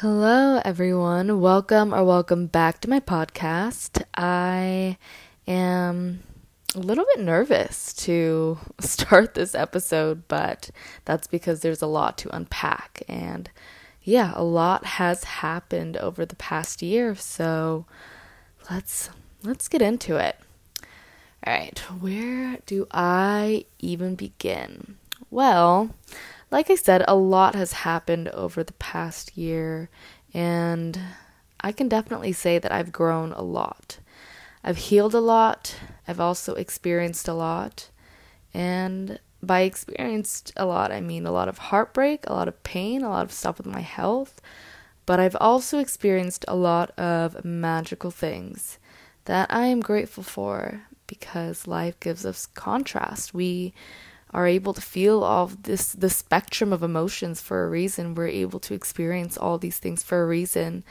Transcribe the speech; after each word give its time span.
Hello, 0.00 0.62
everyone. 0.64 1.42
Welcome 1.42 1.92
or 1.92 2.02
welcome 2.04 2.46
back 2.46 2.80
to 2.80 2.88
my 2.88 3.00
podcast. 3.00 4.02
I 4.14 4.96
am 5.46 6.22
a 6.74 6.78
little 6.78 7.04
bit 7.14 7.22
nervous 7.22 7.92
to 8.04 8.56
start 8.80 9.34
this 9.34 9.54
episode, 9.54 10.26
but 10.26 10.70
that's 11.04 11.26
because 11.26 11.60
there's 11.60 11.82
a 11.82 11.86
lot 11.86 12.16
to 12.16 12.34
unpack. 12.34 13.02
And 13.08 13.50
yeah, 14.02 14.32
a 14.34 14.42
lot 14.42 14.86
has 14.86 15.24
happened 15.24 15.98
over 15.98 16.24
the 16.24 16.36
past 16.36 16.80
year, 16.80 17.14
so 17.14 17.84
let's 18.70 19.10
let's 19.42 19.68
get 19.68 19.82
into 19.82 20.16
it. 20.16 20.38
All 21.46 21.52
right, 21.52 21.78
where 22.00 22.56
do 22.64 22.86
I 22.90 23.66
even 23.80 24.14
begin? 24.14 24.96
Well, 25.30 25.90
like 26.50 26.70
I 26.70 26.74
said, 26.74 27.04
a 27.06 27.14
lot 27.14 27.54
has 27.54 27.72
happened 27.72 28.28
over 28.28 28.64
the 28.64 28.72
past 28.74 29.36
year, 29.36 29.88
and 30.34 30.98
I 31.60 31.72
can 31.72 31.88
definitely 31.88 32.32
say 32.32 32.58
that 32.58 32.72
I've 32.72 32.92
grown 32.92 33.32
a 33.32 33.42
lot. 33.42 33.98
I've 34.62 34.76
healed 34.76 35.14
a 35.14 35.20
lot, 35.20 35.76
I've 36.06 36.20
also 36.20 36.54
experienced 36.54 37.28
a 37.28 37.34
lot, 37.34 37.90
and 38.52 39.18
by 39.42 39.60
experienced 39.60 40.52
a 40.56 40.66
lot, 40.66 40.92
I 40.92 41.00
mean 41.00 41.24
a 41.24 41.32
lot 41.32 41.48
of 41.48 41.58
heartbreak, 41.58 42.26
a 42.26 42.32
lot 42.32 42.48
of 42.48 42.62
pain, 42.62 43.02
a 43.02 43.08
lot 43.08 43.24
of 43.24 43.32
stuff 43.32 43.58
with 43.58 43.66
my 43.66 43.80
health, 43.80 44.40
but 45.06 45.18
I've 45.18 45.36
also 45.40 45.78
experienced 45.78 46.44
a 46.46 46.56
lot 46.56 46.90
of 46.98 47.44
magical 47.44 48.10
things 48.10 48.78
that 49.24 49.52
I 49.52 49.66
am 49.66 49.80
grateful 49.80 50.22
for 50.24 50.82
because 51.06 51.66
life 51.66 51.98
gives 52.00 52.26
us 52.26 52.46
contrast. 52.46 53.32
We 53.32 53.72
are 54.32 54.46
able 54.46 54.72
to 54.74 54.80
feel 54.80 55.22
all 55.24 55.50
this 55.62 55.92
the 55.92 56.10
spectrum 56.10 56.72
of 56.72 56.82
emotions 56.82 57.40
for 57.40 57.64
a 57.64 57.68
reason. 57.68 58.14
We're 58.14 58.28
able 58.28 58.60
to 58.60 58.74
experience 58.74 59.36
all 59.36 59.58
these 59.58 59.78
things 59.78 60.02
for 60.02 60.22
a 60.22 60.26
reason. 60.26 60.84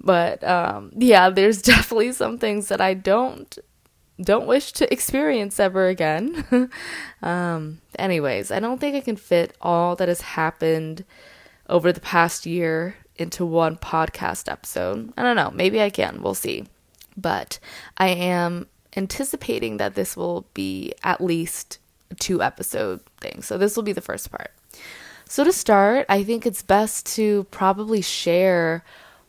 But 0.00 0.44
um, 0.44 0.92
yeah, 0.96 1.30
there's 1.30 1.62
definitely 1.74 2.12
some 2.12 2.38
things 2.38 2.68
that 2.68 2.80
I 2.80 2.94
don't 2.94 3.58
don't 4.20 4.46
wish 4.46 4.72
to 4.72 4.92
experience 4.92 5.60
ever 5.60 5.88
again. 5.88 6.70
um, 7.22 7.80
anyways, 7.98 8.50
I 8.50 8.60
don't 8.60 8.80
think 8.80 8.96
I 8.96 9.00
can 9.00 9.16
fit 9.16 9.56
all 9.60 9.96
that 9.96 10.08
has 10.08 10.20
happened 10.20 11.04
over 11.68 11.92
the 11.92 12.00
past 12.00 12.46
year 12.46 12.96
into 13.16 13.44
one 13.44 13.76
podcast 13.76 14.50
episode. 14.50 15.12
I 15.16 15.22
don't 15.22 15.36
know. 15.36 15.50
Maybe 15.50 15.80
I 15.80 15.90
can. 15.90 16.22
We'll 16.22 16.34
see. 16.34 16.66
But 17.16 17.58
I 17.96 18.08
am 18.08 18.66
anticipating 18.96 19.76
that 19.76 19.94
this 19.94 20.16
will 20.16 20.46
be 20.54 20.94
at 21.02 21.20
least 21.20 21.78
two 22.18 22.42
episode 22.42 23.00
thing. 23.20 23.42
So 23.42 23.58
this 23.58 23.76
will 23.76 23.82
be 23.82 23.92
the 23.92 24.00
first 24.00 24.30
part. 24.30 24.52
So 25.26 25.44
to 25.44 25.52
start, 25.52 26.06
I 26.08 26.24
think 26.24 26.46
it's 26.46 26.62
best 26.62 27.06
to 27.16 27.44
probably 27.50 28.00
share 28.00 28.84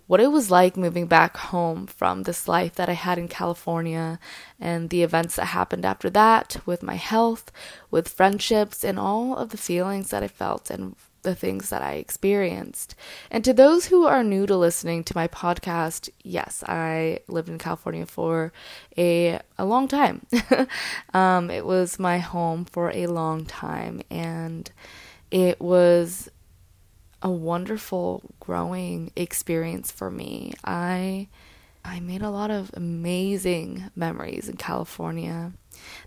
what 0.07 0.19
it 0.19 0.31
was 0.31 0.49
like 0.49 0.75
moving 0.75 1.05
back 1.05 1.37
home 1.37 1.85
from 1.85 2.23
this 2.23 2.47
life 2.47 2.73
that 2.75 2.89
I 2.89 2.93
had 2.93 3.19
in 3.19 3.27
California 3.27 4.17
and 4.59 4.89
the 4.89 5.03
events 5.03 5.35
that 5.35 5.45
happened 5.45 5.85
after 5.85 6.09
that 6.09 6.57
with 6.65 6.81
my 6.81 6.95
health, 6.95 7.51
with 7.91 8.07
friendships, 8.07 8.83
and 8.83 8.97
all 8.97 9.35
of 9.35 9.49
the 9.49 9.57
feelings 9.57 10.09
that 10.09 10.23
I 10.23 10.27
felt 10.27 10.71
and 10.71 10.95
the 11.21 11.35
things 11.35 11.69
that 11.69 11.81
I 11.81 11.93
experienced. 11.93 12.95
And 13.29 13.43
to 13.43 13.53
those 13.53 13.87
who 13.87 14.05
are 14.05 14.23
new 14.23 14.45
to 14.45 14.55
listening 14.55 15.03
to 15.05 15.15
my 15.15 15.27
podcast, 15.27 16.09
yes, 16.23 16.63
I 16.67 17.19
lived 17.27 17.49
in 17.49 17.57
California 17.57 18.05
for 18.05 18.51
a 18.97 19.39
a 19.57 19.65
long 19.65 19.87
time. 19.87 20.25
um, 21.13 21.49
it 21.49 21.65
was 21.65 21.99
my 21.99 22.19
home 22.19 22.65
for 22.65 22.91
a 22.91 23.07
long 23.07 23.45
time, 23.45 24.01
and 24.09 24.71
it 25.31 25.59
was 25.59 26.29
a 27.21 27.29
wonderful 27.29 28.23
growing 28.39 29.11
experience 29.15 29.91
for 29.91 30.09
me. 30.09 30.53
I 30.63 31.27
I 31.83 31.99
made 31.99 32.21
a 32.21 32.29
lot 32.29 32.51
of 32.51 32.71
amazing 32.73 33.89
memories 33.95 34.49
in 34.49 34.57
California, 34.57 35.53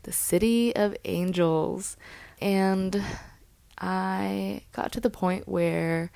the 0.02 0.12
city 0.12 0.74
of 0.76 0.96
angels, 1.04 1.96
and 2.40 3.02
I 3.78 4.62
got 4.72 4.92
to 4.92 5.00
the 5.00 5.10
point 5.10 5.48
where 5.48 6.10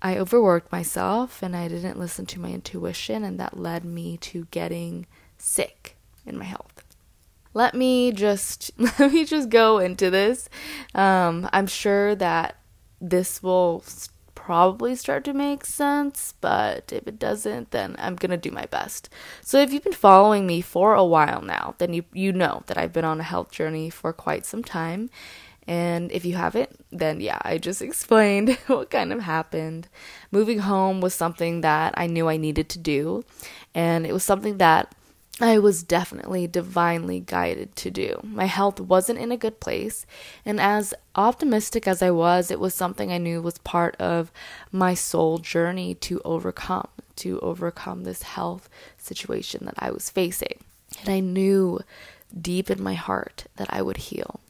I 0.00 0.16
overworked 0.18 0.70
myself 0.70 1.42
and 1.42 1.56
I 1.56 1.68
didn't 1.68 1.98
listen 1.98 2.26
to 2.26 2.40
my 2.40 2.50
intuition, 2.50 3.24
and 3.24 3.38
that 3.40 3.58
led 3.58 3.84
me 3.84 4.16
to 4.18 4.46
getting 4.50 5.06
sick 5.36 5.96
in 6.24 6.38
my 6.38 6.44
health. 6.44 6.84
Let 7.54 7.74
me 7.74 8.12
just 8.12 8.70
let 8.78 9.12
me 9.12 9.24
just 9.24 9.48
go 9.48 9.78
into 9.78 10.10
this. 10.10 10.48
Um, 10.94 11.48
I'm 11.52 11.66
sure 11.66 12.14
that 12.14 12.56
this 13.00 13.42
will 13.42 13.84
probably 14.34 14.94
start 14.94 15.24
to 15.24 15.32
make 15.32 15.64
sense, 15.64 16.34
but 16.40 16.92
if 16.92 17.06
it 17.06 17.18
doesn't, 17.18 17.70
then 17.70 17.96
I'm 17.98 18.14
gonna 18.16 18.36
do 18.36 18.50
my 18.50 18.66
best. 18.66 19.10
So 19.42 19.60
if 19.60 19.72
you've 19.72 19.84
been 19.84 19.92
following 19.92 20.46
me 20.46 20.60
for 20.60 20.94
a 20.94 21.04
while 21.04 21.42
now, 21.42 21.74
then 21.78 21.92
you 21.92 22.04
you 22.12 22.32
know 22.32 22.62
that 22.66 22.78
I've 22.78 22.92
been 22.92 23.04
on 23.04 23.20
a 23.20 23.24
health 23.24 23.50
journey 23.50 23.90
for 23.90 24.12
quite 24.12 24.46
some 24.46 24.62
time 24.62 25.10
and 25.68 26.10
if 26.10 26.24
you 26.24 26.34
haven't, 26.34 26.70
then 26.90 27.20
yeah, 27.20 27.38
I 27.42 27.58
just 27.58 27.82
explained 27.88 28.54
what 28.66 28.90
kind 28.90 29.12
of 29.12 29.20
happened. 29.20 29.86
Moving 30.32 30.60
home 30.60 31.00
was 31.00 31.14
something 31.14 31.60
that 31.60 31.94
I 31.96 32.06
knew 32.06 32.28
I 32.28 32.38
needed 32.38 32.70
to 32.70 32.78
do, 32.78 33.24
and 33.74 34.06
it 34.06 34.12
was 34.14 34.24
something 34.24 34.56
that 34.58 34.94
I 35.40 35.58
was 35.58 35.84
definitely 35.84 36.48
divinely 36.48 37.20
guided 37.20 37.76
to 37.76 37.92
do. 37.92 38.18
My 38.24 38.46
health 38.46 38.80
wasn't 38.80 39.20
in 39.20 39.30
a 39.30 39.36
good 39.36 39.60
place, 39.60 40.06
and 40.44 40.58
as 40.58 40.94
optimistic 41.14 41.86
as 41.86 42.02
I 42.02 42.10
was, 42.10 42.50
it 42.50 42.58
was 42.58 42.74
something 42.74 43.12
I 43.12 43.18
knew 43.18 43.42
was 43.42 43.58
part 43.58 43.94
of 43.96 44.32
my 44.72 44.94
soul 44.94 45.36
journey 45.36 45.94
to 45.96 46.20
overcome, 46.24 46.88
to 47.16 47.38
overcome 47.40 48.04
this 48.04 48.22
health 48.22 48.70
situation 48.96 49.66
that 49.66 49.74
I 49.78 49.90
was 49.90 50.08
facing. 50.08 50.58
And 51.00 51.10
I 51.10 51.20
knew 51.20 51.80
deep 52.40 52.70
in 52.70 52.82
my 52.82 52.94
heart 52.94 53.44
that 53.56 53.68
I 53.70 53.82
would 53.82 53.98
heal. 53.98 54.40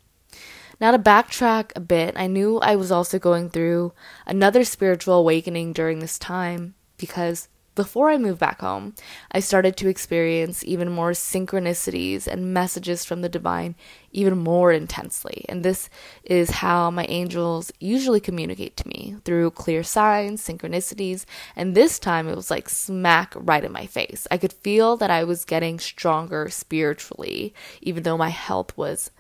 Now, 0.81 0.93
to 0.93 0.99
backtrack 0.99 1.73
a 1.75 1.81
bit, 1.81 2.15
I 2.17 2.29
knew 2.29 2.59
I 2.59 2.77
was 2.77 2.93
also 2.93 3.19
going 3.19 3.51
through 3.51 3.93
another 4.27 4.65
spiritual 4.65 5.15
awakening 5.15 5.73
during 5.73 5.99
this 5.99 6.19
time 6.19 6.75
because 6.97 7.49
before 7.79 8.11
I 8.11 8.19
moved 8.19 8.41
back 8.41 8.61
home, 8.61 8.95
I 9.31 9.39
started 9.39 9.77
to 9.77 9.89
experience 9.89 10.65
even 10.65 10.91
more 10.91 11.13
synchronicities 11.13 12.27
and 12.27 12.53
messages 12.53 13.05
from 13.05 13.23
the 13.23 13.29
divine 13.29 13.77
even 14.11 14.37
more 14.37 14.73
intensely. 14.73 15.45
And 15.49 15.65
this 15.65 15.89
is 16.25 16.51
how 16.51 16.91
my 16.91 17.05
angels 17.05 17.71
usually 17.79 18.19
communicate 18.19 18.77
to 18.79 18.89
me 18.89 19.15
through 19.25 19.53
clear 19.53 19.85
signs, 19.85 20.45
synchronicities. 20.45 21.25
And 21.55 21.77
this 21.77 22.01
time 22.01 22.27
it 22.27 22.35
was 22.35 22.51
like 22.51 22.69
smack 22.69 23.33
right 23.37 23.63
in 23.63 23.71
my 23.71 23.87
face. 23.87 24.27
I 24.29 24.39
could 24.39 24.53
feel 24.53 24.97
that 24.97 25.11
I 25.11 25.23
was 25.23 25.45
getting 25.45 25.79
stronger 25.79 26.49
spiritually, 26.49 27.55
even 27.81 28.03
though 28.03 28.19
my 28.19 28.31
health 28.31 28.77
was 28.77 29.13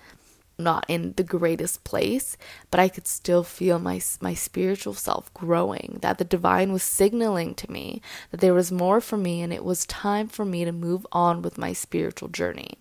not 0.58 0.84
in 0.88 1.14
the 1.16 1.22
greatest 1.22 1.84
place, 1.84 2.36
but 2.70 2.80
I 2.80 2.88
could 2.88 3.06
still 3.06 3.44
feel 3.44 3.78
my 3.78 4.00
my 4.20 4.34
spiritual 4.34 4.94
self 4.94 5.32
growing, 5.34 5.98
that 6.02 6.18
the 6.18 6.24
divine 6.24 6.72
was 6.72 6.82
signaling 6.82 7.54
to 7.56 7.70
me 7.70 8.02
that 8.30 8.40
there 8.40 8.54
was 8.54 8.72
more 8.72 9.00
for 9.00 9.16
me 9.16 9.42
and 9.42 9.52
it 9.52 9.64
was 9.64 9.86
time 9.86 10.28
for 10.28 10.44
me 10.44 10.64
to 10.64 10.72
move 10.72 11.06
on 11.12 11.42
with 11.42 11.58
my 11.58 11.72
spiritual 11.72 12.28
journey. 12.28 12.78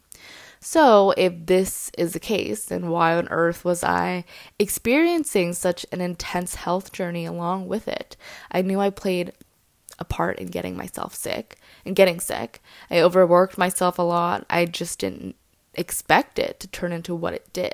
So, 0.60 1.12
if 1.18 1.34
this 1.46 1.92
is 1.98 2.14
the 2.14 2.20
case, 2.20 2.66
then 2.66 2.90
why 2.90 3.16
on 3.16 3.28
earth 3.30 3.64
was 3.64 3.84
I 3.84 4.26
experiencing 4.58 5.54
such 5.54 5.86
an 5.92 6.02
intense 6.02 6.56
health 6.56 6.92
journey 6.92 7.26
along 7.26 7.68
with 7.68 7.88
it? 7.88 8.18
I 8.52 8.64
knew 8.64 8.80
I 8.80 8.90
played 8.90 9.34
a 10.00 10.06
part 10.06 10.40
in 10.40 10.48
getting 10.48 10.76
myself 10.76 11.14
sick 11.16 11.58
and 11.86 11.96
getting 11.96 12.20
sick. 12.20 12.62
I 12.90 13.02
overworked 13.02 13.58
myself 13.58 14.00
a 14.00 14.04
lot. 14.04 14.46
I 14.50 14.66
just 14.66 15.00
didn't 15.00 15.36
expect 15.78 16.40
it 16.40 16.60
to 16.60 16.68
turn 16.68 16.92
into 16.92 17.16
what 17.16 17.34
it 17.34 17.52
did. 17.54 17.74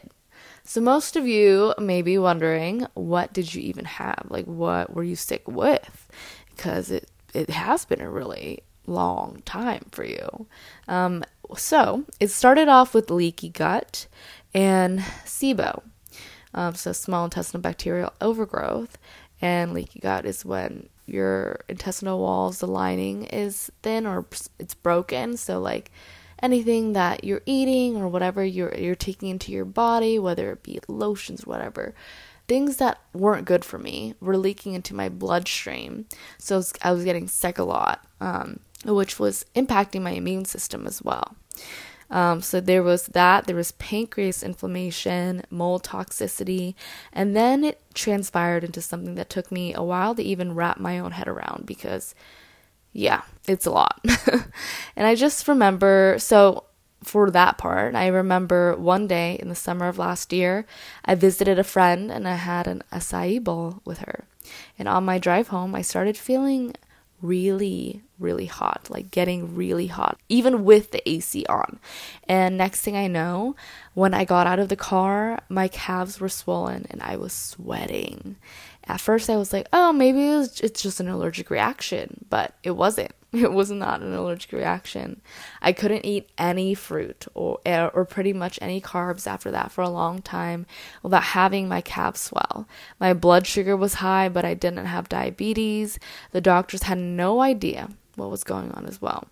So 0.64 0.80
most 0.80 1.16
of 1.16 1.28
you 1.28 1.74
may 1.78 2.02
be 2.02 2.18
wondering, 2.18 2.88
what 2.94 3.34
did 3.34 3.54
you 3.54 3.62
even 3.62 3.86
have? 3.86 4.28
Like 4.30 4.46
what 4.46 4.94
were 4.94 5.04
you 5.04 5.16
sick 5.16 5.44
with? 5.48 6.08
Because 6.56 6.92
it 6.92 7.10
it 7.34 7.50
has 7.50 7.84
been 7.86 8.02
a 8.02 8.10
really 8.10 8.60
long 8.86 9.42
time 9.46 9.86
for 9.92 10.06
you. 10.06 10.46
Um, 10.88 11.24
so 11.58 12.06
it 12.20 12.30
started 12.30 12.68
off 12.68 12.94
with 12.94 13.10
leaky 13.10 13.50
gut 13.50 14.08
and 14.54 15.00
SIBO. 15.26 15.82
Um, 16.54 16.76
so 16.76 16.92
small 16.92 17.26
intestinal 17.26 17.62
bacterial 17.62 18.14
overgrowth 18.22 18.98
and 19.42 19.74
leaky 19.74 20.00
gut 20.00 20.26
is 20.26 20.46
when 20.46 20.90
your 21.06 21.62
intestinal 21.68 22.20
walls, 22.20 22.60
the 22.60 22.68
lining 22.68 23.26
is 23.26 23.72
thin 23.82 24.06
or 24.06 24.26
it's 24.60 24.74
broken. 24.74 25.36
So 25.38 25.60
like 25.60 25.92
anything 26.44 26.94
that 26.94 27.24
you're 27.24 27.42
eating 27.48 27.96
or 27.96 28.08
whatever 28.08 28.44
you're 28.44 28.76
you're 28.76 28.94
taking 28.94 29.30
into 29.30 29.52
your 29.52 29.66
body, 29.66 30.20
whether 30.20 30.52
it 30.52 30.62
be 30.62 30.80
lotions, 30.88 31.48
whatever. 31.48 31.96
Things 32.48 32.78
that 32.78 33.00
weren't 33.14 33.46
good 33.46 33.64
for 33.64 33.80
me 33.80 34.16
were 34.20 34.38
leaking 34.38 34.74
into 34.74 34.94
my 34.94 35.08
bloodstream. 35.08 36.06
So 36.38 36.62
I 36.82 36.92
was 36.92 37.06
getting 37.06 37.30
sick 37.30 37.58
a 37.58 37.64
lot, 37.64 38.06
um, 38.20 38.60
which 38.86 39.18
was 39.18 39.46
impacting 39.56 40.02
my 40.02 40.12
immune 40.12 40.44
system 40.44 40.86
as 40.86 41.02
well. 41.02 41.36
Um, 42.10 42.42
so 42.42 42.60
there 42.60 42.84
was 42.84 43.08
that, 43.08 43.48
there 43.48 43.56
was 43.56 43.72
pancreas 43.72 44.44
inflammation, 44.44 45.44
mold 45.50 45.84
toxicity, 45.84 46.76
and 47.12 47.36
then 47.36 47.64
it 47.64 47.82
transpired 47.96 48.64
into 48.64 48.82
something 48.82 49.16
that 49.16 49.32
took 49.32 49.52
me 49.52 49.74
a 49.74 49.82
while 49.82 50.14
to 50.14 50.22
even 50.22 50.54
wrap 50.54 50.80
my 50.80 51.00
own 51.00 51.12
head 51.12 51.28
around 51.28 51.66
because, 51.66 52.14
yeah, 52.94 53.24
it's 53.48 53.66
a 53.66 53.72
lot. 53.72 54.00
and 54.96 55.08
I 55.08 55.16
just 55.16 55.48
remember, 55.48 56.16
so 56.20 56.66
for 57.04 57.30
that 57.32 57.58
part, 57.58 57.96
I 57.96 58.08
remember 58.08 58.76
one 58.76 59.08
day 59.08 59.38
in 59.40 59.50
the 59.50 59.56
summer 59.56 59.88
of 59.88 59.98
last 59.98 60.32
year, 60.32 60.66
I 61.04 61.16
visited 61.16 61.60
a 61.60 61.64
friend 61.64 62.12
and 62.12 62.28
I 62.28 62.36
had 62.36 62.68
an 62.68 62.84
acai 62.92 63.44
bowl 63.44 63.82
with 63.84 64.00
her. 64.00 64.26
And 64.78 64.88
on 64.88 65.06
my 65.06 65.18
drive 65.18 65.50
home, 65.50 65.76
I 65.76 65.82
started 65.82 66.18
feeling 66.18 66.76
really, 67.22 68.02
really 68.20 68.46
hot, 68.46 68.88
like 68.90 69.10
getting 69.10 69.56
really 69.56 69.88
hot, 69.88 70.20
even 70.30 70.64
with 70.64 70.92
the 70.92 71.08
AC 71.10 71.46
on. 71.48 71.80
And 72.28 72.58
next 72.58 72.82
thing 72.82 72.98
I 72.98 73.08
know, 73.08 73.56
when 73.94 74.14
I 74.14 74.26
got 74.26 74.46
out 74.46 74.60
of 74.60 74.70
the 74.70 74.76
car, 74.76 75.40
my 75.50 75.68
calves 75.70 76.20
were 76.20 76.30
swollen 76.30 76.86
and 76.90 77.02
I 77.02 77.16
was 77.16 77.34
sweating. 77.34 78.36
At 78.86 79.00
first, 79.00 79.30
I 79.30 79.38
was 79.38 79.54
like, 79.54 79.68
oh, 79.72 79.94
maybe 79.94 80.28
it 80.28 80.36
was, 80.36 80.60
it's 80.60 80.82
just 80.82 81.00
an 81.00 81.08
allergic 81.08 81.50
reaction, 81.50 82.26
but 82.30 82.54
it 82.64 82.72
wasn't. 82.72 83.12
It 83.34 83.52
was 83.52 83.72
not 83.72 84.02
an 84.02 84.14
allergic 84.14 84.52
reaction. 84.52 85.20
I 85.60 85.74
couldn't 85.74 86.06
eat 86.06 86.30
any 86.38 86.76
fruit 86.76 87.26
or 87.34 87.60
eh, 87.66 87.90
or 87.92 88.06
pretty 88.06 88.32
much 88.32 88.60
any 88.62 88.80
carbs 88.80 89.26
after 89.26 89.50
that 89.50 89.72
for 89.72 89.82
a 89.82 89.90
long 89.90 90.22
time 90.22 90.68
without 91.02 91.24
having 91.24 91.68
my 91.68 91.82
calves 91.82 92.22
swell. 92.22 92.68
My 93.00 93.12
blood 93.16 93.48
sugar 93.48 93.76
was 93.76 93.96
high, 93.96 94.30
but 94.30 94.46
I 94.46 94.54
didn't 94.54 94.86
have 94.86 95.10
diabetes. 95.10 95.98
The 96.32 96.42
doctors 96.42 96.84
had 96.84 97.00
no 97.00 97.42
idea 97.42 97.90
what 98.16 98.30
was 98.30 98.44
going 98.44 98.72
on 98.74 98.86
as 98.86 99.02
well. 99.02 99.28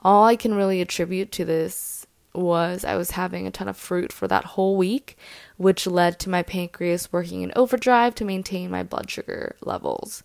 All 0.00 0.26
I 0.26 0.36
can 0.36 0.52
really 0.52 0.82
attribute 0.82 1.32
to 1.32 1.46
this 1.46 1.97
was 2.38 2.84
I 2.84 2.96
was 2.96 3.12
having 3.12 3.46
a 3.46 3.50
ton 3.50 3.68
of 3.68 3.76
fruit 3.76 4.12
for 4.12 4.28
that 4.28 4.44
whole 4.44 4.76
week, 4.76 5.16
which 5.56 5.86
led 5.86 6.18
to 6.20 6.30
my 6.30 6.42
pancreas 6.42 7.12
working 7.12 7.42
in 7.42 7.52
overdrive 7.56 8.14
to 8.16 8.24
maintain 8.24 8.70
my 8.70 8.82
blood 8.82 9.10
sugar 9.10 9.56
levels. 9.60 10.22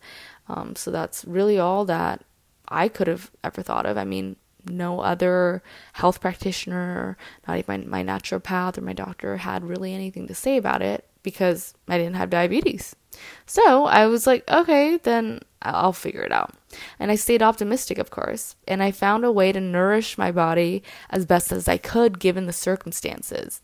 Um, 0.47 0.75
so 0.75 0.91
that's 0.91 1.25
really 1.25 1.59
all 1.59 1.85
that 1.85 2.23
I 2.67 2.87
could 2.87 3.07
have 3.07 3.31
ever 3.43 3.61
thought 3.61 3.85
of. 3.85 3.97
I 3.97 4.03
mean, 4.03 4.35
no 4.65 5.01
other 5.01 5.61
health 5.93 6.21
practitioner, 6.21 7.17
not 7.47 7.57
even 7.57 7.89
my, 7.89 8.03
my 8.03 8.13
naturopath 8.13 8.77
or 8.77 8.81
my 8.81 8.93
doctor 8.93 9.37
had 9.37 9.67
really 9.67 9.93
anything 9.93 10.27
to 10.27 10.35
say 10.35 10.57
about 10.57 10.81
it 10.81 11.07
because 11.21 11.73
I 11.87 11.97
didn't 11.97 12.15
have 12.15 12.29
diabetes. 12.29 12.95
So 13.45 13.85
I 13.85 14.07
was 14.07 14.25
like, 14.25 14.49
okay, 14.49 14.97
then 14.97 15.39
I'll 15.63 15.93
figure 15.93 16.23
it 16.23 16.31
out. 16.31 16.53
And 16.99 17.11
I 17.11 17.15
stayed 17.15 17.41
optimistic, 17.41 17.97
of 17.97 18.11
course, 18.11 18.55
and 18.67 18.83
I 18.83 18.91
found 18.91 19.23
a 19.23 19.31
way 19.31 19.51
to 19.51 19.61
nourish 19.61 20.17
my 20.17 20.31
body 20.31 20.83
as 21.09 21.25
best 21.25 21.51
as 21.51 21.67
I 21.67 21.77
could 21.77 22.19
given 22.19 22.45
the 22.45 22.53
circumstances. 22.53 23.61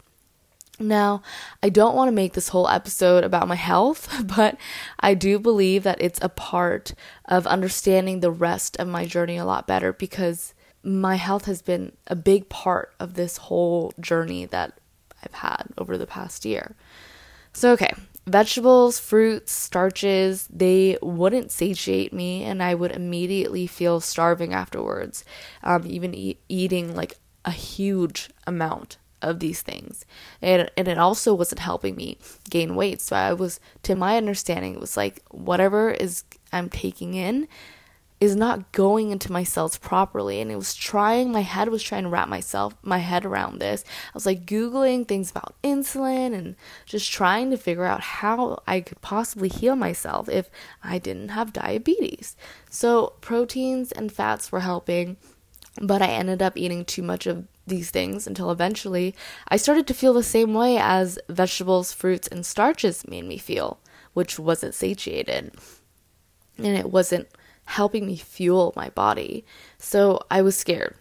Now, 0.80 1.22
I 1.62 1.68
don't 1.70 1.96
want 1.96 2.08
to 2.08 2.14
make 2.14 2.34
this 2.34 2.50
whole 2.50 2.70
episode 2.70 3.26
about 3.26 3.50
my 3.50 3.56
health, 3.56 4.24
but 4.36 4.58
I 5.00 5.14
do 5.14 5.38
believe 5.38 5.84
that 5.84 6.02
it's 6.02 6.20
a 6.22 6.30
part 6.30 6.94
of 7.26 7.46
understanding 7.46 8.22
the 8.22 8.32
rest 8.32 8.78
of 8.78 8.88
my 8.88 9.06
journey 9.06 9.38
a 9.38 9.46
lot 9.46 9.68
better 9.68 9.92
because 9.92 10.54
my 10.82 11.16
health 11.16 11.46
has 11.46 11.62
been 11.62 11.92
a 12.08 12.16
big 12.16 12.48
part 12.48 12.94
of 13.00 13.16
this 13.16 13.38
whole 13.38 13.94
journey 14.00 14.46
that 14.46 14.80
I've 15.24 15.34
had 15.34 15.66
over 15.78 15.98
the 15.98 16.08
past 16.08 16.46
year. 16.46 16.76
So, 17.52 17.72
okay, 17.74 17.92
vegetables, 18.30 19.00
fruits, 19.00 19.52
starches, 19.52 20.48
they 20.50 20.98
wouldn't 21.02 21.52
satiate 21.52 22.14
me, 22.14 22.44
and 22.44 22.62
I 22.64 22.76
would 22.76 22.92
immediately 22.92 23.68
feel 23.68 24.00
starving 24.00 24.54
afterwards, 24.54 25.26
um, 25.64 25.84
even 25.86 26.14
e- 26.14 26.40
eating 26.48 26.96
like 26.96 27.18
a 27.46 27.52
huge 27.52 28.30
amount 28.48 28.98
of 29.22 29.40
these 29.40 29.62
things. 29.62 30.06
And, 30.42 30.72
and 30.78 30.88
it 30.88 30.98
also 30.98 31.34
wasn't 31.34 31.60
helping 31.60 31.96
me 31.96 32.18
gain 32.50 32.76
weight. 32.76 33.02
So 33.02 33.16
I 33.16 33.34
was, 33.34 33.60
to 33.84 33.96
my 33.96 34.18
understanding, 34.18 34.76
it 34.76 34.80
was 34.80 34.96
like 34.96 35.22
whatever 35.30 35.92
is 35.92 36.24
I'm 36.54 36.70
taking 36.70 37.14
in 37.14 37.48
is 38.20 38.36
not 38.36 38.72
going 38.72 39.12
into 39.12 39.32
my 39.32 39.44
cells 39.44 39.78
properly. 39.78 40.42
And 40.42 40.52
it 40.52 40.56
was 40.56 40.74
trying 40.74 41.32
my 41.32 41.42
head 41.42 41.70
was 41.70 41.84
trying 41.84 42.04
to 42.04 42.10
wrap 42.10 42.28
myself 42.28 42.76
my 42.82 42.98
head 42.98 43.26
around 43.26 43.60
this. 43.60 43.84
I 43.88 44.12
was 44.14 44.26
like 44.26 44.46
googling 44.46 45.08
things 45.08 45.32
about 45.32 45.56
insulin 45.64 46.34
and 46.34 46.56
just 46.86 47.12
trying 47.12 47.50
to 47.52 47.58
figure 47.58 47.86
out 47.86 48.02
how 48.02 48.62
i 48.68 48.82
could 48.82 49.02
possibly 49.02 49.50
heal 49.50 49.76
myself 49.76 50.28
if 50.28 50.50
i 50.84 50.98
didn't 50.98 51.30
have 51.30 51.54
diabetes. 51.54 52.36
So 52.70 53.14
proteins 53.22 53.92
and 53.92 54.12
fats 54.12 54.52
were 54.52 54.62
helping 54.62 55.18
but 55.82 56.02
i 56.02 56.08
ended 56.08 56.42
up 56.42 56.58
eating 56.58 56.84
too 56.84 57.02
much 57.02 57.26
of 57.26 57.48
these 57.70 57.90
things 57.90 58.28
until 58.28 58.52
eventually 58.52 59.16
I 59.48 59.56
started 59.56 59.88
to 59.88 59.94
feel 59.94 60.14
the 60.14 60.24
same 60.24 60.54
way 60.54 60.78
as 60.78 61.18
vegetables, 61.30 61.94
fruits, 61.94 62.28
and 62.28 62.46
starches 62.46 63.08
made 63.08 63.26
me 63.26 63.38
feel, 63.38 63.80
which 64.14 64.38
wasn't 64.38 64.76
satiated. 64.76 65.54
And 66.58 66.78
it 66.78 66.92
wasn't 66.92 67.30
helping 67.70 68.08
me 68.08 68.16
fuel 68.16 68.74
my 68.76 68.90
body. 68.90 69.46
So 69.78 70.22
I 70.32 70.42
was 70.42 70.58
scared. 70.58 70.96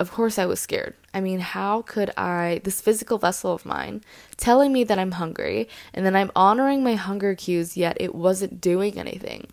Of 0.00 0.10
course, 0.10 0.38
I 0.38 0.46
was 0.46 0.60
scared. 0.60 0.94
I 1.12 1.20
mean, 1.20 1.40
how 1.40 1.82
could 1.82 2.10
I, 2.16 2.62
this 2.64 2.80
physical 2.80 3.18
vessel 3.18 3.52
of 3.52 3.66
mine, 3.66 4.02
telling 4.38 4.72
me 4.72 4.82
that 4.84 4.98
I'm 4.98 5.12
hungry, 5.12 5.68
and 5.92 6.06
then 6.06 6.16
I'm 6.16 6.30
honoring 6.34 6.82
my 6.82 6.94
hunger 6.94 7.34
cues, 7.34 7.76
yet 7.76 7.96
it 8.00 8.14
wasn't 8.14 8.60
doing 8.62 8.98
anything? 8.98 9.48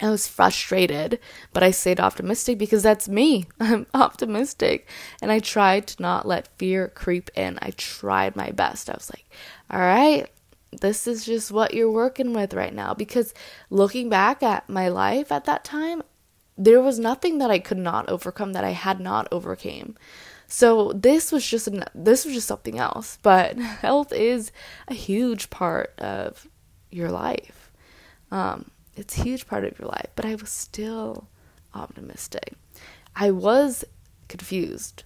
I 0.00 0.10
was 0.10 0.28
frustrated, 0.28 1.18
but 1.52 1.62
I 1.64 1.72
stayed 1.72 2.00
optimistic 2.00 2.58
because 2.58 2.82
that's 2.84 3.08
me. 3.08 3.46
I'm 3.60 3.86
optimistic. 3.92 4.88
And 5.20 5.32
I 5.32 5.40
tried 5.40 5.88
to 5.88 6.02
not 6.02 6.26
let 6.26 6.56
fear 6.58 6.88
creep 6.88 7.30
in. 7.34 7.58
I 7.60 7.70
tried 7.76 8.36
my 8.36 8.50
best. 8.50 8.88
I 8.88 8.94
was 8.94 9.10
like, 9.10 9.28
all 9.70 9.80
right, 9.80 10.28
this 10.80 11.06
is 11.06 11.24
just 11.24 11.50
what 11.50 11.74
you're 11.74 11.90
working 11.90 12.32
with 12.32 12.54
right 12.54 12.74
now. 12.74 12.94
Because 12.94 13.34
looking 13.70 14.08
back 14.08 14.42
at 14.42 14.68
my 14.68 14.88
life 14.88 15.32
at 15.32 15.44
that 15.44 15.64
time, 15.64 16.02
there 16.56 16.80
was 16.80 16.98
nothing 16.98 17.38
that 17.38 17.50
I 17.50 17.58
could 17.58 17.78
not 17.78 18.08
overcome 18.08 18.52
that 18.52 18.64
I 18.64 18.70
had 18.70 19.00
not 19.00 19.28
overcame. 19.30 19.96
So 20.46 20.92
this 20.92 21.32
was 21.32 21.46
just 21.46 21.66
an, 21.66 21.84
this 21.94 22.24
was 22.24 22.34
just 22.34 22.48
something 22.48 22.78
else. 22.78 23.18
But 23.22 23.58
health 23.58 24.12
is 24.12 24.52
a 24.88 24.94
huge 24.94 25.50
part 25.50 25.94
of 25.98 26.46
your 26.90 27.10
life. 27.10 27.72
Um, 28.30 28.70
it's 28.96 29.18
a 29.18 29.22
huge 29.22 29.46
part 29.46 29.64
of 29.64 29.78
your 29.78 29.88
life, 29.88 30.08
but 30.16 30.24
I 30.24 30.34
was 30.34 30.50
still 30.50 31.28
optimistic. 31.74 32.54
I 33.14 33.30
was 33.30 33.84
confused, 34.28 35.04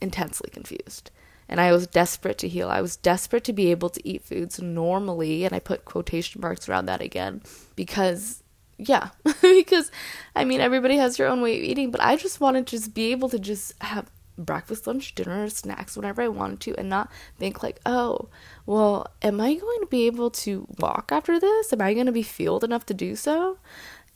intensely 0.00 0.50
confused. 0.50 1.10
And 1.48 1.60
I 1.60 1.72
was 1.72 1.86
desperate 1.86 2.38
to 2.38 2.48
heal. 2.48 2.68
I 2.68 2.80
was 2.80 2.96
desperate 2.96 3.44
to 3.44 3.52
be 3.52 3.70
able 3.70 3.88
to 3.90 4.08
eat 4.08 4.24
foods 4.24 4.60
normally. 4.60 5.44
And 5.44 5.54
I 5.54 5.58
put 5.58 5.84
quotation 5.84 6.40
marks 6.40 6.68
around 6.68 6.86
that 6.86 7.00
again 7.00 7.42
because, 7.74 8.42
yeah, 8.76 9.10
because 9.42 9.90
I 10.36 10.44
mean, 10.44 10.60
everybody 10.60 10.96
has 10.96 11.16
their 11.16 11.28
own 11.28 11.40
way 11.40 11.58
of 11.58 11.64
eating, 11.64 11.90
but 11.90 12.02
I 12.02 12.16
just 12.16 12.40
wanted 12.40 12.66
to 12.66 12.76
just 12.76 12.94
be 12.94 13.10
able 13.12 13.28
to 13.30 13.38
just 13.38 13.74
have 13.82 14.10
breakfast, 14.38 14.86
lunch, 14.86 15.14
dinner, 15.14 15.48
snacks 15.48 15.96
whenever 15.96 16.22
I 16.22 16.28
wanted 16.28 16.60
to 16.60 16.74
and 16.78 16.88
not 16.88 17.10
think 17.38 17.62
like, 17.62 17.80
oh, 17.84 18.28
well, 18.66 19.08
am 19.20 19.40
I 19.40 19.54
going 19.54 19.80
to 19.80 19.86
be 19.86 20.06
able 20.06 20.30
to 20.30 20.66
walk 20.78 21.10
after 21.12 21.40
this? 21.40 21.72
Am 21.72 21.80
I 21.80 21.94
going 21.94 22.06
to 22.06 22.12
be 22.12 22.22
fueled 22.22 22.64
enough 22.64 22.86
to 22.86 22.94
do 22.94 23.16
so? 23.16 23.58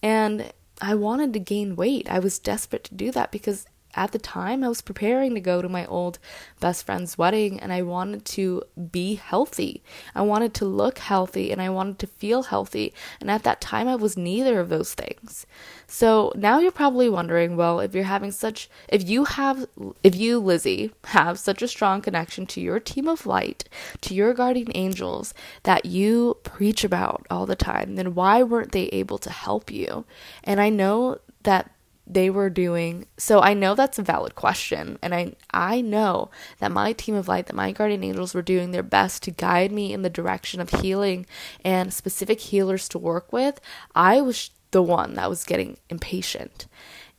And 0.03 0.53
I 0.81 0.95
wanted 0.95 1.33
to 1.33 1.39
gain 1.39 1.77
weight. 1.77 2.11
I 2.11 2.19
was 2.19 2.39
desperate 2.39 2.85
to 2.85 2.95
do 2.95 3.11
that 3.13 3.31
because 3.31 3.67
at 3.95 4.13
the 4.13 4.19
time 4.19 4.65
I 4.65 4.69
was 4.69 4.81
preparing 4.81 5.35
to 5.35 5.41
go 5.41 5.61
to 5.61 5.69
my 5.69 5.87
old 5.87 6.19
best 6.61 6.85
friend's 6.87 7.19
wedding 7.19 7.61
and 7.61 7.73
I 7.73 7.83
wanted 7.83 8.25
to 8.27 8.63
be 8.91 9.17
healthy. 9.17 9.83
I 10.15 10.23
wanted 10.23 10.55
to 10.55 10.65
look 10.65 10.99
healthy 10.99 11.53
and 11.53 11.61
I 11.61 11.69
wanted 11.69 11.99
to 12.01 12.07
feel 12.07 12.45
healthy. 12.45 12.95
And 13.21 13.31
at 13.31 13.43
that 13.43 13.61
time 13.61 13.89
I 13.89 13.97
was 13.97 14.17
neither 14.17 14.61
of 14.61 14.69
those 14.69 14.95
things. 14.95 15.47
So 15.87 16.33
now 16.35 16.59
you're 16.59 16.73
probably 16.73 17.09
wondering, 17.09 17.57
well, 17.57 17.81
if 17.81 17.95
you're 17.95 18.05
having 18.05 18.31
such 18.31 18.71
if 18.89 19.09
you 19.09 19.25
have 19.25 19.67
if 20.03 20.17
you 20.17 20.39
Lizzie 20.39 20.93
have 21.05 21.39
such 21.39 21.63
a 21.63 21.69
strong 21.69 22.01
connection 22.01 22.47
to 22.47 22.61
your 22.61 22.81
team 22.81 23.09
of 23.09 23.27
light, 23.27 23.69
to 24.03 24.15
your 24.15 24.33
guardian 24.33 24.73
angels 24.75 25.35
that 25.65 25.85
you 25.85 26.39
preach 26.45 26.85
about 26.85 27.27
all 27.31 27.47
the 27.47 27.57
time, 27.57 27.97
then 27.97 28.15
why 28.15 28.43
weren't 28.43 28.73
they 28.73 28.85
able 28.87 29.19
to 29.19 29.31
help 29.31 29.71
you? 29.71 30.05
And 30.45 30.61
I 30.61 30.69
know 30.69 31.19
that 31.43 31.72
they 32.07 32.29
were 32.29 32.51
doing 32.51 33.07
so 33.17 33.41
i 33.41 33.55
know 33.55 33.75
that's 33.75 33.99
a 33.99 34.03
valid 34.03 34.35
question 34.35 34.99
and 35.03 35.15
i 35.15 35.33
i 35.53 35.81
know 35.81 36.31
that 36.59 36.73
my 36.73 36.93
team 36.93 37.15
of 37.15 37.29
light 37.29 37.47
that 37.47 37.57
my 37.57 37.71
guardian 37.71 38.03
angels 38.03 38.35
were 38.35 38.43
doing 38.43 38.71
their 38.71 38.83
best 38.83 39.23
to 39.23 39.31
guide 39.31 39.71
me 39.71 39.93
in 39.93 40.03
the 40.03 40.11
direction 40.11 40.61
of 40.61 40.71
healing 40.71 41.25
and 41.65 41.93
specific 41.93 42.41
healers 42.41 42.89
to 42.89 42.99
work 42.99 43.33
with 43.33 43.61
i 43.95 44.21
was 44.21 44.51
the 44.73 44.83
one 44.83 45.15
that 45.15 45.29
was 45.29 45.45
getting 45.45 45.77
impatient 45.89 46.67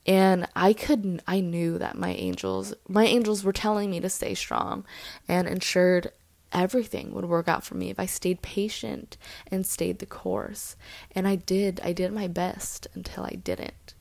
and 0.05 0.47
i 0.55 0.73
couldn't 0.73 1.21
i 1.27 1.39
knew 1.39 1.77
that 1.77 1.97
my 1.97 2.11
angels 2.11 2.73
my 2.87 3.05
angels 3.05 3.43
were 3.43 3.53
telling 3.53 3.89
me 3.89 3.99
to 3.99 4.09
stay 4.09 4.33
strong 4.33 4.85
and 5.27 5.47
ensured 5.47 6.11
everything 6.51 7.13
would 7.13 7.25
work 7.25 7.47
out 7.47 7.63
for 7.63 7.73
me 7.73 7.89
if 7.89 7.99
I 7.99 8.05
stayed 8.05 8.43
patient 8.43 9.17
and 9.49 9.65
stayed 9.65 9.97
the 9.97 10.05
course. 10.05 10.75
And 11.15 11.27
I 11.27 11.35
did. 11.35 11.81
I 11.83 11.93
did 11.93 12.13
my 12.13 12.27
best 12.27 12.85
until 12.93 13.23
I 13.23 13.31
didn't 13.31 13.95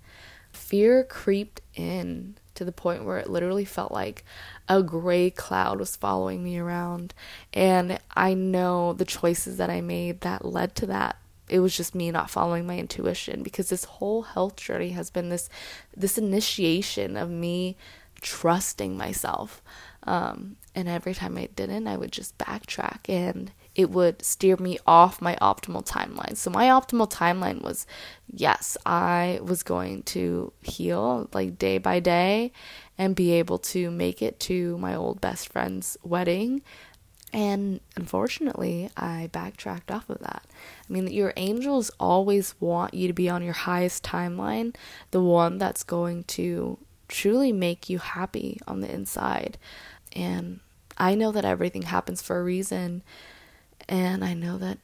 fear 0.72 1.04
creeped 1.04 1.60
in 1.74 2.34
to 2.54 2.64
the 2.64 2.72
point 2.72 3.04
where 3.04 3.18
it 3.18 3.28
literally 3.28 3.66
felt 3.66 3.92
like 3.92 4.24
a 4.70 4.82
gray 4.82 5.28
cloud 5.28 5.78
was 5.78 5.96
following 5.96 6.42
me 6.42 6.56
around. 6.56 7.12
And 7.52 7.98
I 8.16 8.32
know 8.32 8.94
the 8.94 9.04
choices 9.04 9.58
that 9.58 9.68
I 9.68 9.82
made 9.82 10.22
that 10.22 10.46
led 10.46 10.74
to 10.76 10.86
that. 10.86 11.16
It 11.50 11.58
was 11.58 11.76
just 11.76 11.94
me 11.94 12.10
not 12.10 12.30
following 12.30 12.66
my 12.66 12.78
intuition 12.78 13.42
because 13.42 13.68
this 13.68 13.84
whole 13.84 14.22
health 14.22 14.56
journey 14.56 14.92
has 14.92 15.10
been 15.10 15.28
this 15.28 15.50
this 15.94 16.16
initiation 16.16 17.18
of 17.18 17.28
me 17.28 17.76
trusting 18.22 18.96
myself. 18.96 19.60
Um, 20.04 20.56
and 20.74 20.88
every 20.88 21.12
time 21.12 21.36
I 21.36 21.50
didn't, 21.54 21.86
I 21.86 21.98
would 21.98 22.12
just 22.12 22.38
backtrack 22.38 23.10
and 23.10 23.52
it 23.74 23.90
would 23.90 24.22
steer 24.24 24.56
me 24.56 24.78
off 24.86 25.22
my 25.22 25.36
optimal 25.36 25.86
timeline. 25.86 26.36
So 26.36 26.50
my 26.50 26.66
optimal 26.66 27.10
timeline 27.10 27.62
was 27.62 27.86
yes, 28.26 28.76
I 28.84 29.40
was 29.42 29.62
going 29.62 30.02
to 30.04 30.52
heal 30.62 31.28
like 31.32 31.58
day 31.58 31.78
by 31.78 32.00
day 32.00 32.52
and 32.98 33.16
be 33.16 33.32
able 33.32 33.58
to 33.58 33.90
make 33.90 34.22
it 34.22 34.38
to 34.40 34.76
my 34.78 34.94
old 34.94 35.20
best 35.20 35.50
friend's 35.50 35.96
wedding. 36.02 36.62
And 37.32 37.80
unfortunately, 37.96 38.90
I 38.94 39.30
backtracked 39.32 39.90
off 39.90 40.10
of 40.10 40.18
that. 40.18 40.44
I 40.88 40.92
mean, 40.92 41.06
your 41.06 41.32
angels 41.38 41.90
always 41.98 42.54
want 42.60 42.92
you 42.92 43.08
to 43.08 43.14
be 43.14 43.30
on 43.30 43.42
your 43.42 43.54
highest 43.54 44.04
timeline, 44.04 44.74
the 45.12 45.22
one 45.22 45.56
that's 45.56 45.82
going 45.82 46.24
to 46.24 46.78
truly 47.08 47.50
make 47.50 47.88
you 47.88 47.98
happy 47.98 48.60
on 48.66 48.80
the 48.80 48.92
inside. 48.92 49.56
And 50.14 50.60
I 50.98 51.14
know 51.14 51.32
that 51.32 51.46
everything 51.46 51.82
happens 51.82 52.20
for 52.20 52.38
a 52.38 52.44
reason. 52.44 53.02
And 53.88 54.24
I 54.24 54.34
know 54.34 54.58
that 54.58 54.78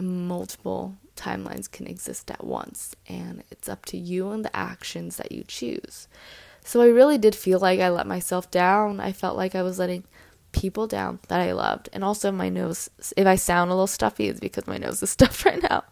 multiple 0.00 0.96
timelines 1.16 1.70
can 1.70 1.86
exist 1.86 2.30
at 2.30 2.44
once, 2.44 2.94
and 3.08 3.44
it's 3.50 3.68
up 3.68 3.86
to 3.86 3.96
you 3.96 4.30
and 4.30 4.44
the 4.44 4.56
actions 4.56 5.16
that 5.16 5.32
you 5.32 5.44
choose. 5.46 6.08
So 6.64 6.80
I 6.80 6.86
really 6.86 7.18
did 7.18 7.34
feel 7.34 7.58
like 7.58 7.80
I 7.80 7.90
let 7.90 8.06
myself 8.06 8.50
down. 8.50 8.98
I 9.00 9.12
felt 9.12 9.36
like 9.36 9.54
I 9.54 9.62
was 9.62 9.78
letting 9.78 10.04
people 10.52 10.86
down 10.86 11.18
that 11.28 11.40
I 11.40 11.52
loved. 11.52 11.90
And 11.92 12.02
also, 12.02 12.32
my 12.32 12.48
nose, 12.48 12.88
if 13.16 13.26
I 13.26 13.34
sound 13.34 13.70
a 13.70 13.74
little 13.74 13.86
stuffy, 13.86 14.28
it's 14.28 14.40
because 14.40 14.66
my 14.66 14.78
nose 14.78 15.02
is 15.02 15.10
stuffed 15.10 15.44
right 15.44 15.62
now. 15.62 15.84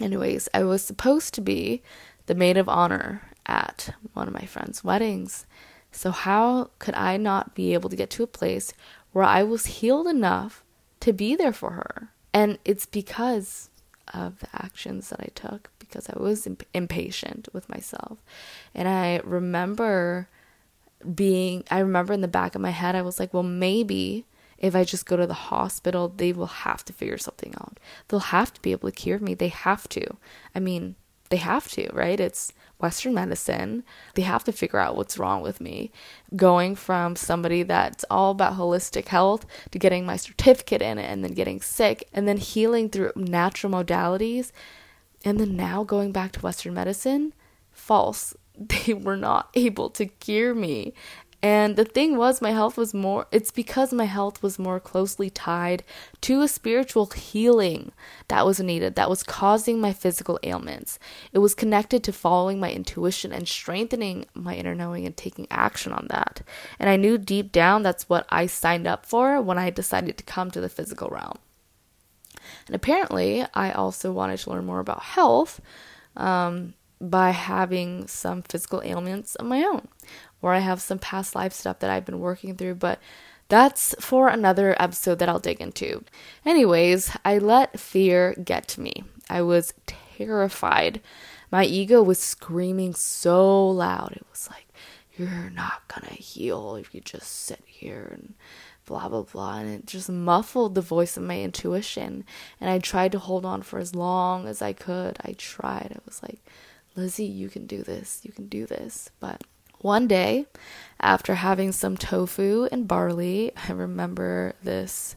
Anyways, 0.00 0.48
I 0.52 0.64
was 0.64 0.84
supposed 0.84 1.34
to 1.34 1.40
be 1.40 1.82
the 2.26 2.34
maid 2.34 2.56
of 2.56 2.68
honor 2.68 3.22
at 3.46 3.94
one 4.12 4.28
of 4.28 4.34
my 4.34 4.44
friend's 4.44 4.84
weddings. 4.84 5.46
So, 5.92 6.10
how 6.10 6.70
could 6.78 6.94
I 6.94 7.16
not 7.16 7.54
be 7.54 7.72
able 7.72 7.88
to 7.88 7.96
get 7.96 8.10
to 8.10 8.24
a 8.24 8.28
place 8.28 8.72
where 9.12 9.24
I 9.24 9.44
was 9.44 9.66
healed 9.66 10.08
enough 10.08 10.63
to 11.04 11.12
be 11.12 11.36
there 11.36 11.52
for 11.52 11.72
her. 11.72 12.08
And 12.32 12.58
it's 12.64 12.86
because 12.86 13.68
of 14.12 14.40
the 14.40 14.48
actions 14.54 15.10
that 15.10 15.20
I 15.20 15.28
took, 15.34 15.70
because 15.78 16.08
I 16.08 16.18
was 16.18 16.46
imp- 16.46 16.64
impatient 16.72 17.48
with 17.52 17.68
myself. 17.68 18.18
And 18.74 18.88
I 18.88 19.20
remember 19.22 20.28
being, 21.14 21.62
I 21.70 21.80
remember 21.80 22.14
in 22.14 22.22
the 22.22 22.28
back 22.28 22.54
of 22.54 22.62
my 22.62 22.70
head, 22.70 22.96
I 22.96 23.02
was 23.02 23.20
like, 23.20 23.34
well, 23.34 23.42
maybe 23.42 24.24
if 24.56 24.74
I 24.74 24.84
just 24.84 25.04
go 25.04 25.18
to 25.18 25.26
the 25.26 25.34
hospital, 25.34 26.08
they 26.08 26.32
will 26.32 26.46
have 26.46 26.86
to 26.86 26.94
figure 26.94 27.18
something 27.18 27.54
out. 27.60 27.78
They'll 28.08 28.20
have 28.20 28.54
to 28.54 28.62
be 28.62 28.72
able 28.72 28.90
to 28.90 28.96
cure 28.96 29.18
me. 29.18 29.34
They 29.34 29.48
have 29.48 29.86
to. 29.90 30.16
I 30.54 30.60
mean, 30.60 30.96
they 31.34 31.38
have 31.38 31.68
to, 31.72 31.90
right? 31.92 32.20
It's 32.20 32.52
Western 32.78 33.12
medicine. 33.12 33.82
They 34.14 34.22
have 34.22 34.44
to 34.44 34.52
figure 34.52 34.78
out 34.78 34.94
what's 34.94 35.18
wrong 35.18 35.42
with 35.42 35.60
me. 35.60 35.90
Going 36.36 36.76
from 36.76 37.16
somebody 37.16 37.64
that's 37.64 38.04
all 38.08 38.30
about 38.30 38.56
holistic 38.56 39.08
health 39.08 39.44
to 39.72 39.78
getting 39.80 40.06
my 40.06 40.14
certificate 40.14 40.80
in 40.80 40.96
it 40.96 41.10
and 41.10 41.24
then 41.24 41.32
getting 41.32 41.60
sick 41.60 42.08
and 42.12 42.28
then 42.28 42.36
healing 42.36 42.88
through 42.88 43.10
natural 43.16 43.72
modalities 43.72 44.52
and 45.24 45.40
then 45.40 45.56
now 45.56 45.82
going 45.82 46.12
back 46.12 46.30
to 46.32 46.40
Western 46.40 46.74
medicine, 46.74 47.32
false. 47.72 48.36
They 48.56 48.94
were 48.94 49.16
not 49.16 49.50
able 49.54 49.90
to 49.90 50.06
cure 50.06 50.54
me. 50.54 50.94
And 51.44 51.76
the 51.76 51.84
thing 51.84 52.16
was, 52.16 52.40
my 52.40 52.52
health 52.52 52.78
was 52.78 52.94
more, 52.94 53.26
it's 53.30 53.50
because 53.50 53.92
my 53.92 54.06
health 54.06 54.42
was 54.42 54.58
more 54.58 54.80
closely 54.80 55.28
tied 55.28 55.84
to 56.22 56.40
a 56.40 56.48
spiritual 56.48 57.04
healing 57.04 57.92
that 58.28 58.46
was 58.46 58.60
needed, 58.60 58.94
that 58.94 59.10
was 59.10 59.22
causing 59.22 59.78
my 59.78 59.92
physical 59.92 60.40
ailments. 60.42 60.98
It 61.34 61.40
was 61.40 61.54
connected 61.54 62.02
to 62.04 62.14
following 62.14 62.58
my 62.58 62.72
intuition 62.72 63.30
and 63.30 63.46
strengthening 63.46 64.24
my 64.32 64.54
inner 64.54 64.74
knowing 64.74 65.04
and 65.04 65.14
taking 65.14 65.46
action 65.50 65.92
on 65.92 66.06
that. 66.08 66.40
And 66.78 66.88
I 66.88 66.96
knew 66.96 67.18
deep 67.18 67.52
down 67.52 67.82
that's 67.82 68.08
what 68.08 68.24
I 68.30 68.46
signed 68.46 68.86
up 68.86 69.04
for 69.04 69.42
when 69.42 69.58
I 69.58 69.68
decided 69.68 70.16
to 70.16 70.24
come 70.24 70.50
to 70.50 70.62
the 70.62 70.70
physical 70.70 71.10
realm. 71.10 71.36
And 72.66 72.74
apparently, 72.74 73.44
I 73.52 73.70
also 73.70 74.12
wanted 74.12 74.38
to 74.38 74.48
learn 74.48 74.64
more 74.64 74.80
about 74.80 75.02
health. 75.02 75.60
Um, 76.16 76.72
by 77.10 77.30
having 77.30 78.06
some 78.06 78.42
physical 78.42 78.82
ailments 78.84 79.34
of 79.36 79.46
my 79.46 79.62
own, 79.62 79.88
or 80.42 80.52
I 80.54 80.58
have 80.58 80.80
some 80.80 80.98
past 80.98 81.34
life 81.34 81.52
stuff 81.52 81.78
that 81.80 81.90
I've 81.90 82.04
been 82.04 82.20
working 82.20 82.56
through, 82.56 82.76
but 82.76 82.98
that's 83.48 83.94
for 84.00 84.28
another 84.28 84.74
episode 84.80 85.18
that 85.18 85.28
I'll 85.28 85.38
dig 85.38 85.60
into. 85.60 86.04
Anyways, 86.44 87.16
I 87.24 87.38
let 87.38 87.78
fear 87.78 88.34
get 88.42 88.68
to 88.68 88.80
me. 88.80 89.04
I 89.28 89.42
was 89.42 89.74
terrified. 89.86 91.00
My 91.50 91.64
ego 91.64 92.02
was 92.02 92.18
screaming 92.18 92.94
so 92.94 93.68
loud. 93.68 94.12
It 94.12 94.26
was 94.30 94.48
like, 94.50 94.66
You're 95.16 95.50
not 95.50 95.86
gonna 95.88 96.14
heal 96.14 96.76
if 96.76 96.94
you 96.94 97.00
just 97.00 97.30
sit 97.30 97.62
here 97.66 98.08
and 98.12 98.34
blah 98.86 99.08
blah 99.08 99.22
blah 99.22 99.58
and 99.58 99.70
it 99.70 99.86
just 99.86 100.10
muffled 100.10 100.74
the 100.74 100.80
voice 100.80 101.16
of 101.16 101.22
my 101.22 101.40
intuition 101.40 102.24
and 102.60 102.68
i 102.68 102.78
tried 102.78 103.12
to 103.12 103.18
hold 103.18 103.44
on 103.44 103.62
for 103.62 103.78
as 103.78 103.94
long 103.94 104.46
as 104.46 104.60
i 104.60 104.72
could 104.72 105.16
i 105.24 105.32
tried 105.38 105.92
i 105.94 105.98
was 106.04 106.22
like 106.22 106.40
lizzie 106.96 107.24
you 107.24 107.48
can 107.48 107.66
do 107.66 107.82
this 107.82 108.20
you 108.22 108.32
can 108.32 108.46
do 108.48 108.66
this 108.66 109.10
but 109.20 109.42
one 109.84 110.08
day, 110.08 110.46
after 110.98 111.34
having 111.34 111.70
some 111.70 111.98
tofu 111.98 112.66
and 112.72 112.88
barley, 112.88 113.52
I 113.68 113.72
remember 113.72 114.54
this. 114.62 115.14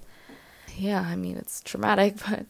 Yeah, 0.76 1.00
I 1.00 1.16
mean, 1.16 1.38
it's 1.38 1.62
traumatic, 1.62 2.16
but 2.30 2.48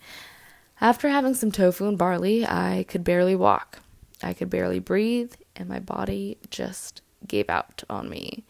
after 0.81 1.09
having 1.09 1.35
some 1.35 1.51
tofu 1.51 1.87
and 1.87 1.95
barley, 1.95 2.43
I 2.43 2.85
could 2.87 3.03
barely 3.03 3.35
walk. 3.35 3.81
I 4.23 4.33
could 4.33 4.49
barely 4.49 4.79
breathe, 4.79 5.35
and 5.55 5.69
my 5.69 5.77
body 5.77 6.39
just 6.49 7.03
gave 7.27 7.51
out 7.51 7.83
on 7.87 8.09
me. 8.09 8.45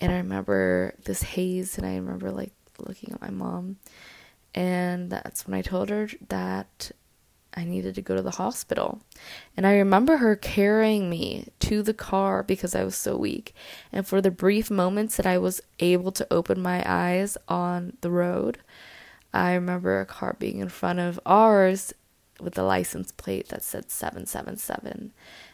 And 0.00 0.10
I 0.10 0.16
remember 0.16 0.96
this 1.04 1.22
haze, 1.22 1.78
and 1.78 1.86
I 1.86 1.94
remember 1.94 2.32
like 2.32 2.52
looking 2.80 3.14
at 3.14 3.20
my 3.20 3.30
mom. 3.30 3.76
And 4.56 5.08
that's 5.08 5.46
when 5.46 5.54
I 5.54 5.62
told 5.62 5.88
her 5.90 6.08
that 6.30 6.90
I 7.58 7.64
needed 7.64 7.96
to 7.96 8.02
go 8.02 8.14
to 8.14 8.22
the 8.22 8.30
hospital. 8.30 9.00
And 9.56 9.66
I 9.66 9.74
remember 9.74 10.18
her 10.18 10.36
carrying 10.36 11.10
me 11.10 11.48
to 11.60 11.82
the 11.82 11.92
car 11.92 12.44
because 12.44 12.76
I 12.76 12.84
was 12.84 12.94
so 12.94 13.16
weak. 13.16 13.52
And 13.92 14.06
for 14.06 14.20
the 14.20 14.30
brief 14.30 14.70
moments 14.70 15.16
that 15.16 15.26
I 15.26 15.38
was 15.38 15.60
able 15.80 16.12
to 16.12 16.26
open 16.30 16.62
my 16.62 16.84
eyes 16.86 17.36
on 17.48 17.96
the 18.00 18.12
road, 18.12 18.58
I 19.34 19.54
remember 19.54 20.00
a 20.00 20.06
car 20.06 20.36
being 20.38 20.60
in 20.60 20.68
front 20.68 21.00
of 21.00 21.18
ours 21.26 21.92
with 22.40 22.54
the 22.54 22.62
license 22.62 23.10
plate 23.10 23.48
that 23.48 23.64
said 23.64 23.90
777. 23.90 25.12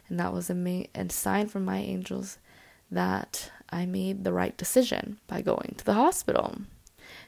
And 0.08 0.20
that 0.20 0.34
was 0.34 0.50
a, 0.50 0.54
ma- 0.54 0.84
a 0.94 1.08
sign 1.11 1.49
from 1.49 1.64
my 1.64 1.78
angels 1.78 2.37
that 2.90 3.50
I 3.70 3.87
made 3.87 4.25
the 4.25 4.32
right 4.34 4.54
decision 4.58 5.18
by 5.26 5.40
going 5.40 5.75
to 5.78 5.84
the 5.87 5.94
hospital. 5.94 6.58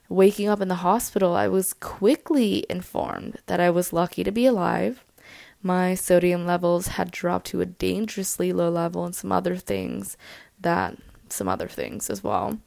Waking 0.09 0.49
up 0.49 0.61
in 0.61 0.69
the 0.69 0.77
hospital, 0.77 1.35
I 1.35 1.49
was 1.49 1.73
quickly 1.75 2.65
informed 2.71 3.39
that 3.47 3.61
I 3.61 3.71
was 3.71 3.93
lucky 3.93 4.23
to 4.23 4.31
be 4.31 4.47
alive. 4.47 5.05
My 5.63 5.95
sodium 5.95 6.47
levels 6.47 6.89
had 6.89 7.11
dropped 7.11 7.47
to 7.49 7.61
a 7.61 7.67
dangerously 7.67 8.53
low 8.53 8.71
level, 8.71 9.05
and 9.05 9.15
some 9.15 9.33
other 9.33 9.57
things 9.57 10.17
that, 10.61 10.97
some 11.29 11.49
other 11.49 11.67
things 11.67 12.09
as 12.09 12.23
well. 12.23 12.59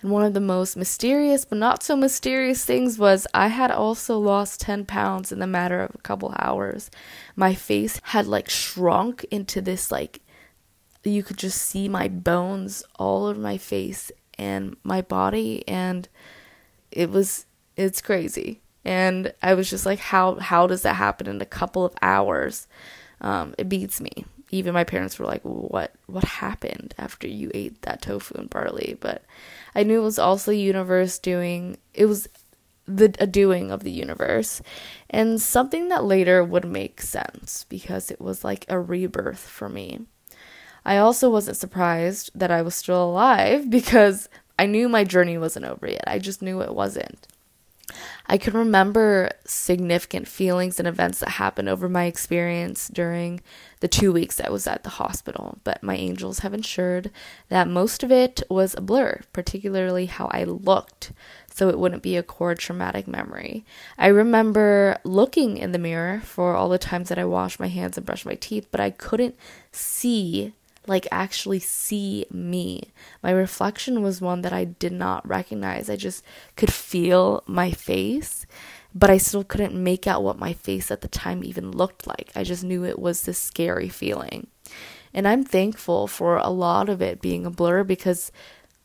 And 0.00 0.10
one 0.10 0.24
of 0.24 0.34
the 0.34 0.40
most 0.40 0.76
mysterious, 0.76 1.44
but 1.44 1.58
not 1.58 1.82
so 1.82 1.96
mysterious 1.96 2.64
things 2.64 2.98
was 2.98 3.26
I 3.34 3.48
had 3.48 3.70
also 3.70 4.18
lost 4.18 4.60
10 4.60 4.86
pounds 4.86 5.32
in 5.32 5.38
the 5.38 5.46
matter 5.46 5.80
of 5.80 5.94
a 5.94 5.98
couple 5.98 6.34
hours. 6.38 6.90
My 7.36 7.54
face 7.54 8.00
had 8.04 8.26
like 8.26 8.48
shrunk 8.48 9.24
into 9.30 9.60
this, 9.60 9.90
like, 9.90 10.20
you 11.02 11.22
could 11.22 11.36
just 11.36 11.60
see 11.60 11.88
my 11.88 12.08
bones 12.08 12.82
all 12.98 13.26
over 13.26 13.38
my 13.38 13.58
face 13.58 14.10
and 14.38 14.76
my 14.82 15.02
body. 15.02 15.66
And 15.68 16.08
it 16.94 17.10
was 17.10 17.46
it's 17.76 18.00
crazy. 18.00 18.60
And 18.86 19.32
i 19.42 19.54
was 19.54 19.68
just 19.68 19.84
like 19.84 19.98
how 19.98 20.36
how 20.36 20.66
does 20.66 20.82
that 20.82 20.94
happen 20.94 21.26
in 21.26 21.40
a 21.42 21.46
couple 21.46 21.84
of 21.84 21.94
hours? 22.00 22.66
Um, 23.20 23.54
it 23.58 23.68
beats 23.68 24.00
me. 24.00 24.24
Even 24.50 24.72
my 24.74 24.84
parents 24.84 25.18
were 25.18 25.26
like 25.26 25.42
what 25.42 25.92
what 26.06 26.24
happened 26.24 26.94
after 26.96 27.26
you 27.26 27.50
ate 27.52 27.82
that 27.82 28.00
tofu 28.00 28.38
and 28.38 28.48
barley? 28.48 28.96
But 29.00 29.24
i 29.74 29.82
knew 29.82 30.00
it 30.00 30.04
was 30.04 30.18
also 30.18 30.50
universe 30.52 31.18
doing 31.18 31.76
it 31.92 32.06
was 32.06 32.28
the 32.86 33.14
a 33.18 33.26
doing 33.26 33.70
of 33.70 33.82
the 33.82 33.90
universe. 33.90 34.62
And 35.10 35.40
something 35.40 35.88
that 35.88 36.04
later 36.04 36.44
would 36.44 36.64
make 36.64 37.00
sense 37.00 37.64
because 37.68 38.10
it 38.10 38.20
was 38.20 38.44
like 38.44 38.66
a 38.68 38.78
rebirth 38.78 39.40
for 39.40 39.68
me. 39.68 40.06
I 40.84 40.98
also 40.98 41.30
wasn't 41.30 41.56
surprised 41.56 42.30
that 42.34 42.50
i 42.50 42.60
was 42.62 42.74
still 42.74 43.02
alive 43.02 43.70
because 43.78 44.28
I 44.58 44.66
knew 44.66 44.88
my 44.88 45.04
journey 45.04 45.38
wasn't 45.38 45.66
over 45.66 45.88
yet. 45.88 46.04
I 46.06 46.18
just 46.18 46.42
knew 46.42 46.60
it 46.60 46.74
wasn't. 46.74 47.26
I 48.26 48.38
can 48.38 48.54
remember 48.54 49.30
significant 49.44 50.26
feelings 50.26 50.78
and 50.78 50.88
events 50.88 51.20
that 51.20 51.30
happened 51.30 51.68
over 51.68 51.88
my 51.88 52.04
experience 52.04 52.88
during 52.88 53.40
the 53.80 53.88
two 53.88 54.12
weeks 54.12 54.40
I 54.40 54.48
was 54.48 54.66
at 54.66 54.82
the 54.82 54.90
hospital, 54.90 55.58
but 55.62 55.82
my 55.82 55.94
angels 55.94 56.38
have 56.38 56.54
ensured 56.54 57.10
that 57.50 57.68
most 57.68 58.02
of 58.02 58.10
it 58.10 58.42
was 58.48 58.74
a 58.74 58.80
blur, 58.80 59.20
particularly 59.34 60.06
how 60.06 60.28
I 60.28 60.44
looked, 60.44 61.12
so 61.52 61.68
it 61.68 61.78
wouldn't 61.78 62.02
be 62.02 62.16
a 62.16 62.22
core 62.22 62.54
traumatic 62.54 63.06
memory. 63.06 63.64
I 63.98 64.06
remember 64.06 64.98
looking 65.04 65.58
in 65.58 65.72
the 65.72 65.78
mirror 65.78 66.20
for 66.24 66.54
all 66.54 66.70
the 66.70 66.78
times 66.78 67.10
that 67.10 67.18
I 67.18 67.26
washed 67.26 67.60
my 67.60 67.68
hands 67.68 67.98
and 67.98 68.06
brushed 68.06 68.26
my 68.26 68.36
teeth, 68.36 68.68
but 68.70 68.80
I 68.80 68.88
couldn't 68.90 69.36
see 69.70 70.54
like 70.86 71.06
actually 71.10 71.60
see 71.60 72.26
me. 72.30 72.92
My 73.22 73.30
reflection 73.30 74.02
was 74.02 74.20
one 74.20 74.42
that 74.42 74.52
I 74.52 74.64
did 74.64 74.92
not 74.92 75.26
recognize. 75.26 75.88
I 75.88 75.96
just 75.96 76.24
could 76.56 76.72
feel 76.72 77.42
my 77.46 77.70
face, 77.70 78.46
but 78.94 79.10
I 79.10 79.18
still 79.18 79.44
couldn't 79.44 79.74
make 79.74 80.06
out 80.06 80.22
what 80.22 80.38
my 80.38 80.52
face 80.52 80.90
at 80.90 81.00
the 81.00 81.08
time 81.08 81.42
even 81.42 81.70
looked 81.70 82.06
like. 82.06 82.30
I 82.34 82.44
just 82.44 82.64
knew 82.64 82.84
it 82.84 82.98
was 82.98 83.22
this 83.22 83.38
scary 83.38 83.88
feeling. 83.88 84.48
And 85.12 85.28
I'm 85.28 85.44
thankful 85.44 86.06
for 86.06 86.36
a 86.36 86.48
lot 86.48 86.88
of 86.88 87.00
it 87.00 87.20
being 87.20 87.46
a 87.46 87.50
blur 87.50 87.84
because 87.84 88.32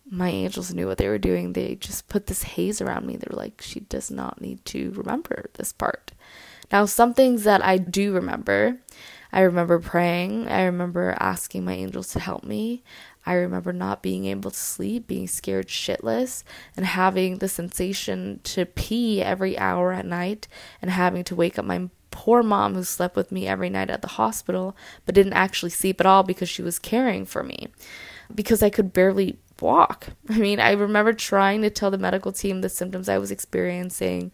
my 0.09 0.29
angels 0.29 0.73
knew 0.73 0.87
what 0.87 0.97
they 0.97 1.07
were 1.07 1.17
doing. 1.17 1.53
They 1.53 1.75
just 1.75 2.07
put 2.07 2.27
this 2.27 2.43
haze 2.43 2.81
around 2.81 3.05
me. 3.05 3.17
They 3.17 3.27
were 3.29 3.37
like, 3.37 3.61
she 3.61 3.81
does 3.81 4.09
not 4.09 4.41
need 4.41 4.63
to 4.65 4.91
remember 4.91 5.49
this 5.53 5.73
part. 5.73 6.11
Now, 6.71 6.85
some 6.85 7.13
things 7.13 7.43
that 7.43 7.63
I 7.63 7.77
do 7.77 8.13
remember 8.13 8.77
I 9.31 9.41
remember 9.41 9.79
praying. 9.79 10.47
I 10.47 10.63
remember 10.63 11.15
asking 11.19 11.65
my 11.65 11.73
angels 11.73 12.09
to 12.13 12.19
help 12.19 12.43
me. 12.43 12.83
I 13.25 13.33
remember 13.33 13.71
not 13.71 14.01
being 14.01 14.25
able 14.25 14.51
to 14.51 14.57
sleep, 14.57 15.07
being 15.07 15.27
scared 15.27 15.67
shitless, 15.67 16.43
and 16.75 16.85
having 16.85 17.37
the 17.37 17.47
sensation 17.47 18.39
to 18.45 18.65
pee 18.65 19.21
every 19.21 19.57
hour 19.57 19.91
at 19.91 20.05
night 20.05 20.47
and 20.81 20.89
having 20.89 21.23
to 21.25 21.35
wake 21.35 21.59
up 21.59 21.65
my 21.65 21.89
poor 22.11 22.41
mom 22.41 22.73
who 22.73 22.83
slept 22.83 23.15
with 23.15 23.31
me 23.31 23.47
every 23.47 23.69
night 23.69 23.89
at 23.89 24.01
the 24.01 24.07
hospital 24.07 24.75
but 25.05 25.13
didn't 25.13 25.33
actually 25.33 25.69
sleep 25.69 25.99
at 25.99 26.07
all 26.07 26.23
because 26.23 26.49
she 26.49 26.63
was 26.63 26.79
caring 26.79 27.23
for 27.23 27.43
me 27.43 27.67
because 28.33 28.63
I 28.63 28.69
could 28.69 28.93
barely 28.93 29.37
walk. 29.61 30.07
I 30.29 30.37
mean, 30.37 30.59
I 30.59 30.71
remember 30.71 31.13
trying 31.13 31.61
to 31.61 31.69
tell 31.69 31.91
the 31.91 31.97
medical 31.97 32.31
team 32.31 32.61
the 32.61 32.69
symptoms 32.69 33.09
I 33.09 33.17
was 33.17 33.31
experiencing, 33.31 34.31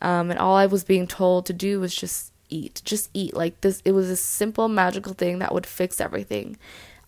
um, 0.00 0.30
and 0.30 0.38
all 0.38 0.56
I 0.56 0.66
was 0.66 0.84
being 0.84 1.06
told 1.06 1.46
to 1.46 1.52
do 1.52 1.80
was 1.80 1.94
just 1.94 2.29
eat. 2.50 2.82
Just 2.84 3.10
eat. 3.14 3.34
Like 3.34 3.60
this, 3.60 3.82
it 3.84 3.92
was 3.92 4.10
a 4.10 4.16
simple, 4.16 4.68
magical 4.68 5.14
thing 5.14 5.38
that 5.38 5.54
would 5.54 5.66
fix 5.66 6.00
everything. 6.00 6.56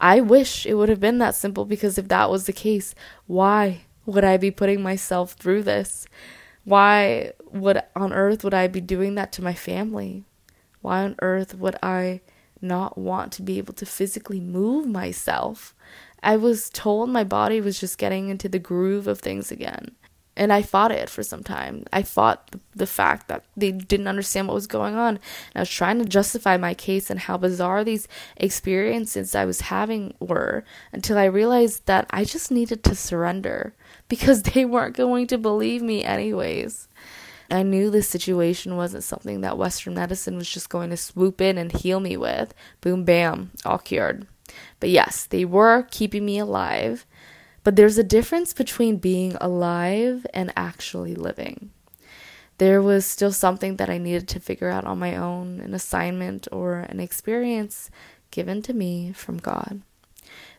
I 0.01 0.21
wish 0.21 0.67
it 0.67 0.75
would 0.75 0.89
have 0.89 1.01
been 1.01 1.19
that 1.19 1.35
simple 1.35 1.65
because 1.65 1.99
if 1.99 2.09
that 2.09 2.31
was 2.31 2.47
the 2.47 2.53
case, 2.53 2.95
why 3.27 3.83
would 4.07 4.25
I 4.25 4.37
be 4.37 4.51
putting 4.51 4.83
myself 4.83 5.35
through 5.35 5.63
this? 5.63 6.07
Why 6.65 7.33
would 7.51 7.83
on 7.95 8.13
earth 8.13 8.45
would 8.45 8.55
I 8.55 8.67
be 8.67 8.81
doing 8.81 9.15
that 9.15 9.33
to 9.33 9.43
my 9.43 9.55
family? 9.55 10.25
Why 10.81 11.05
on 11.05 11.17
earth 11.23 11.55
would 11.55 11.77
I 11.83 12.21
not 12.61 12.99
want 12.99 13.33
to 13.33 13.43
be 13.43 13.59
able 13.59 13.75
to 13.75 13.87
physically 13.87 14.41
move 14.41 14.87
myself? 14.87 15.75
I 16.23 16.37
was 16.37 16.71
told 16.71 17.11
my 17.11 17.25
body 17.25 17.61
was 17.61 17.81
just 17.81 17.99
getting 17.99 18.29
into 18.29 18.49
the 18.49 18.59
groove 18.59 19.07
of 19.07 19.21
things 19.21 19.51
again 19.51 19.97
and 20.37 20.53
I 20.53 20.63
fought 20.63 20.93
it 20.93 21.11
for 21.11 21.23
some 21.23 21.43
time. 21.43 21.85
I 21.93 22.03
fought 22.03 22.57
the 22.75 22.87
fact 22.87 23.29
that 23.29 23.45
they 23.57 23.71
didn't 23.71 24.09
understand 24.09 24.49
what 24.49 24.55
was 24.55 24.67
going 24.67 24.95
on. 24.95 25.17
And 25.17 25.21
I 25.57 25.61
was 25.61 25.71
trying 25.71 25.99
to 25.99 26.07
justify 26.07 26.57
my 26.57 26.73
case 26.73 27.11
and 27.11 27.21
how 27.21 27.37
bizarre 27.37 27.85
these 27.85 28.09
experiences 28.39 29.35
I 29.35 29.45
was 29.45 29.63
having 29.63 30.15
were 30.21 30.65
until 30.91 31.19
I 31.19 31.25
realized 31.25 31.85
that 31.87 32.07
I 32.11 32.25
just 32.25 32.51
needed 32.51 32.83
to 32.85 32.95
surrender 32.95 33.75
because 34.09 34.43
they 34.55 34.65
weren't 34.65 34.97
going 34.97 35.27
to 35.29 35.39
believe 35.39 35.83
me, 35.83 36.03
anyways. 36.03 36.89
I 37.51 37.63
knew 37.63 37.91
this 37.91 38.09
situation 38.09 38.77
wasn't 38.77 39.05
something 39.05 39.43
that 39.43 39.59
Western 39.59 39.95
medicine 39.95 40.37
was 40.37 40.49
just 40.49 40.71
going 40.71 40.89
to 40.89 40.97
swoop 40.97 41.43
in 41.43 41.59
and 41.59 41.71
heal 41.71 42.01
me 42.01 42.17
with. 42.17 42.55
Boom, 42.81 43.05
bam, 43.05 43.51
all 43.67 43.77
cured. 43.77 44.27
But 44.81 44.89
yes, 44.89 45.27
they 45.27 45.45
were 45.45 45.87
keeping 45.91 46.25
me 46.25 46.39
alive 46.39 47.05
but 47.65 47.77
there's 47.77 47.99
a 47.99 48.05
difference 48.05 48.53
between 48.53 48.97
being 48.97 49.37
alive 49.41 50.27
and 50.35 50.53
actually 50.57 51.15
living. 51.15 51.71
There 52.59 52.83
was 52.83 53.07
still 53.07 53.33
something 53.33 53.77
that 53.77 53.91
I 53.91 53.99
needed 53.99 54.29
to 54.29 54.41
figure 54.41 54.69
out 54.69 54.85
on 54.85 54.99
my 54.99 55.17
own, 55.17 55.61
an 55.61 55.75
assignment 55.75 56.47
or 56.53 56.81
an 56.81 57.01
experience 57.01 57.91
given 58.31 58.63
to 58.63 58.73
me 58.73 59.13
from 59.13 59.39
God. 59.39 59.83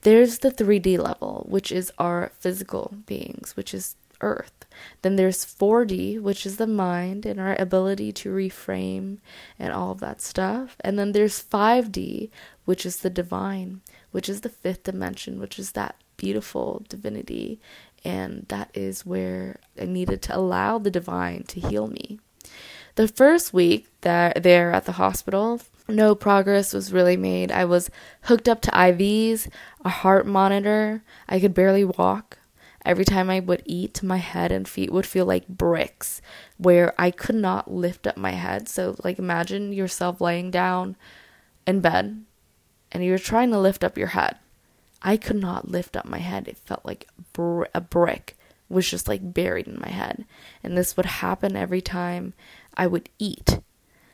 There's 0.02 0.40
the 0.40 0.52
3D 0.52 0.98
level, 0.98 1.46
which 1.50 1.72
is 1.72 1.92
our 1.98 2.32
physical 2.40 2.94
beings, 3.06 3.56
which 3.56 3.74
is 3.74 3.96
earth. 4.22 4.66
Then 5.02 5.16
there's 5.16 5.46
4D, 5.46 6.20
which 6.22 6.46
is 6.46 6.58
the 6.58 6.68
mind 6.68 7.26
and 7.26 7.40
our 7.40 7.56
ability 7.60 8.12
to 8.14 8.34
reframe 8.34 9.20
and 9.60 9.72
all 9.72 9.92
of 9.92 10.00
that 10.00 10.22
stuff. 10.22 10.76
And 10.82 10.98
then 10.98 11.12
there's 11.12 11.44
5D, 11.44 12.30
which 12.66 12.86
is 12.86 12.98
the 12.98 13.10
divine, 13.10 13.82
which 14.12 14.28
is 14.28 14.42
the 14.42 14.50
fifth 14.50 14.84
dimension, 14.84 15.40
which 15.40 15.60
is 15.60 15.72
that 15.74 15.96
beautiful 16.18 16.84
divinity. 16.90 17.60
And 18.04 18.46
that 18.50 18.70
is 18.74 19.06
where 19.06 19.60
I 19.80 19.86
needed 19.86 20.22
to 20.24 20.36
allow 20.36 20.78
the 20.78 20.92
divine 20.92 21.44
to 21.44 21.60
heal 21.60 21.88
me. 21.88 22.20
The 22.96 23.08
first 23.08 23.54
week 23.54 23.88
that 24.02 24.44
there 24.44 24.72
at 24.72 24.86
the 24.86 24.94
hospital, 24.94 25.62
no 25.88 26.14
progress 26.16 26.74
was 26.74 26.94
really 26.94 27.18
made. 27.18 27.52
I 27.52 27.66
was 27.66 27.90
hooked 28.24 28.48
up 28.48 28.62
to 28.62 28.72
IVs, 28.72 29.50
a 29.84 29.90
heart 29.90 30.28
monitor. 30.28 31.04
I 31.28 31.40
could 31.40 31.54
barely 31.54 31.84
walk. 31.84 32.40
Every 32.86 33.06
time 33.06 33.30
I 33.30 33.40
would 33.40 33.64
eat, 33.66 34.04
my 34.04 34.18
head 34.18 34.52
and 34.52 34.68
feet 34.68 34.92
would 34.92 35.06
feel 35.06 35.26
like 35.26 35.48
bricks, 35.48 36.22
where 36.58 36.94
I 37.00 37.12
could 37.12 37.36
not 37.36 37.72
lift 37.72 38.06
up 38.06 38.18
my 38.18 38.32
head. 38.32 38.68
So, 38.68 38.96
like, 39.04 39.18
imagine 39.20 39.72
yourself 39.72 40.20
laying 40.20 40.52
down 40.52 40.98
in 41.66 41.80
bed 41.80 42.26
and 42.92 43.04
you're 43.04 43.18
trying 43.18 43.52
to 43.52 43.60
lift 43.60 43.84
up 43.84 43.98
your 43.98 44.08
head. 44.08 44.38
I 45.04 45.18
could 45.18 45.36
not 45.36 45.70
lift 45.70 45.98
up 45.98 46.06
my 46.06 46.20
head. 46.20 46.48
It 46.48 46.58
felt 46.58 46.86
like 46.86 47.08
br- 47.34 47.66
a 47.74 47.82
brick 47.82 48.38
was 48.70 48.90
just 48.90 49.08
like 49.08 49.34
buried 49.34 49.68
in 49.68 49.80
my 49.80 49.90
head. 49.90 50.26
And 50.64 50.78
this 50.78 50.96
would 50.96 51.06
happen 51.06 51.56
every 51.56 51.82
time 51.82 52.34
I 52.76 52.88
would 52.88 53.10
eat. 53.20 53.60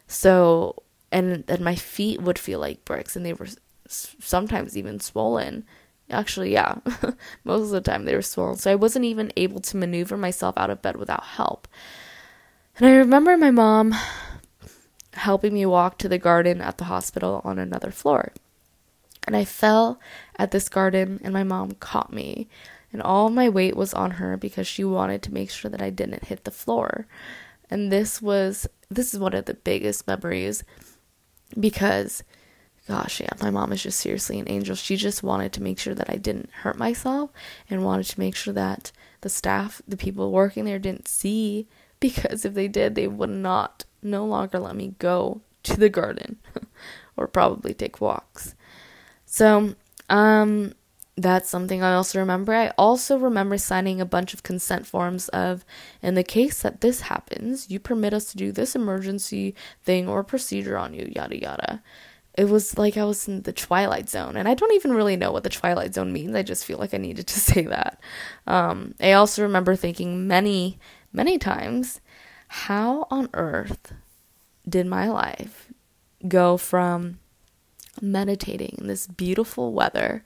So, 0.07 0.83
and 1.11 1.45
then 1.45 1.63
my 1.63 1.75
feet 1.75 2.21
would 2.21 2.39
feel 2.39 2.59
like 2.59 2.85
bricks 2.85 3.15
and 3.15 3.25
they 3.25 3.33
were 3.33 3.47
sometimes 3.87 4.75
even 4.75 4.99
swollen. 4.99 5.65
Actually, 6.09 6.51
yeah, 6.51 6.75
most 7.43 7.65
of 7.65 7.69
the 7.69 7.81
time 7.81 8.05
they 8.05 8.15
were 8.15 8.21
swollen. 8.23 8.57
So 8.57 8.71
I 8.71 8.75
wasn't 8.75 9.05
even 9.05 9.31
able 9.37 9.61
to 9.61 9.77
maneuver 9.77 10.17
myself 10.17 10.57
out 10.57 10.71
of 10.71 10.81
bed 10.81 10.97
without 10.97 11.23
help. 11.23 11.67
And 12.77 12.87
I 12.87 12.95
remember 12.95 13.37
my 13.37 13.51
mom 13.51 13.93
helping 15.13 15.53
me 15.53 15.65
walk 15.65 15.97
to 15.99 16.09
the 16.09 16.17
garden 16.17 16.61
at 16.61 16.77
the 16.77 16.85
hospital 16.85 17.41
on 17.43 17.59
another 17.59 17.91
floor. 17.91 18.31
And 19.27 19.35
I 19.35 19.45
fell 19.45 19.99
at 20.37 20.51
this 20.51 20.69
garden, 20.69 21.19
and 21.23 21.33
my 21.33 21.43
mom 21.43 21.73
caught 21.73 22.11
me. 22.11 22.47
And 22.91 23.01
all 23.01 23.29
my 23.29 23.49
weight 23.49 23.75
was 23.75 23.93
on 23.93 24.11
her 24.11 24.37
because 24.37 24.65
she 24.65 24.83
wanted 24.83 25.21
to 25.23 25.33
make 25.33 25.51
sure 25.51 25.69
that 25.69 25.81
I 25.81 25.89
didn't 25.91 26.25
hit 26.25 26.43
the 26.43 26.51
floor. 26.51 27.05
And 27.69 27.91
this 27.91 28.21
was 28.21 28.67
this 28.89 29.13
is 29.13 29.19
one 29.19 29.35
of 29.35 29.45
the 29.45 29.53
biggest 29.53 30.07
memories 30.07 30.63
because 31.59 32.23
gosh, 32.87 33.21
yeah, 33.21 33.29
my 33.39 33.51
mom 33.51 33.71
is 33.71 33.83
just 33.83 33.99
seriously 33.99 34.39
an 34.39 34.49
angel. 34.49 34.75
She 34.75 34.95
just 34.95 35.21
wanted 35.21 35.53
to 35.53 35.61
make 35.61 35.77
sure 35.77 35.93
that 35.93 36.09
I 36.09 36.15
didn't 36.15 36.49
hurt 36.49 36.75
myself 36.77 37.29
and 37.69 37.85
wanted 37.85 38.07
to 38.07 38.19
make 38.19 38.35
sure 38.35 38.53
that 38.53 38.91
the 39.21 39.29
staff, 39.29 39.81
the 39.87 39.95
people 39.95 40.31
working 40.31 40.65
there 40.65 40.79
didn't 40.79 41.07
see 41.07 41.67
because 41.99 42.45
if 42.45 42.55
they 42.55 42.67
did, 42.67 42.95
they 42.95 43.07
would 43.07 43.29
not 43.29 43.85
no 44.01 44.25
longer 44.25 44.57
let 44.57 44.75
me 44.75 44.95
go 44.97 45.41
to 45.63 45.77
the 45.77 45.89
garden 45.89 46.39
or 47.17 47.27
probably 47.27 47.73
take 47.73 48.01
walks. 48.01 48.55
So, 49.31 49.75
um, 50.09 50.73
that's 51.15 51.49
something 51.49 51.83
I 51.83 51.93
also 51.93 52.19
remember. 52.19 52.53
I 52.53 52.69
also 52.77 53.17
remember 53.19 53.57
signing 53.59 54.01
a 54.01 54.05
bunch 54.05 54.33
of 54.33 54.41
consent 54.41 54.87
forms 54.87 55.27
of, 55.29 55.63
in 56.01 56.15
the 56.15 56.23
case 56.23 56.63
that 56.63 56.81
this 56.81 57.01
happens, 57.01 57.69
you 57.69 57.79
permit 57.79 58.13
us 58.13 58.25
to 58.31 58.37
do 58.37 58.51
this 58.51 58.75
emergency 58.75 59.53
thing 59.83 60.07
or 60.07 60.23
procedure 60.23 60.77
on 60.77 60.95
you, 60.95 61.11
yada 61.15 61.39
yada. 61.39 61.83
It 62.35 62.45
was 62.45 62.77
like 62.77 62.97
I 62.97 63.03
was 63.03 63.27
in 63.27 63.43
the 63.43 63.53
Twilight 63.53 64.09
Zone, 64.09 64.35
and 64.35 64.47
I 64.47 64.55
don't 64.55 64.73
even 64.73 64.93
really 64.93 65.15
know 65.15 65.31
what 65.31 65.43
the 65.43 65.49
Twilight 65.49 65.93
Zone 65.93 66.11
means. 66.11 66.33
I 66.33 66.41
just 66.41 66.65
feel 66.65 66.79
like 66.79 66.95
I 66.95 66.97
needed 66.97 67.27
to 67.27 67.39
say 67.39 67.63
that. 67.63 68.01
Um, 68.47 68.95
I 68.99 69.11
also 69.11 69.43
remember 69.43 69.75
thinking 69.75 70.27
many, 70.27 70.79
many 71.13 71.37
times, 71.37 72.01
how 72.47 73.05
on 73.11 73.29
earth 73.35 73.93
did 74.67 74.87
my 74.87 75.07
life 75.07 75.71
go 76.27 76.57
from 76.57 77.19
meditating 78.01 78.75
in 78.77 78.87
this 78.87 79.07
beautiful 79.07 79.73
weather 79.73 80.23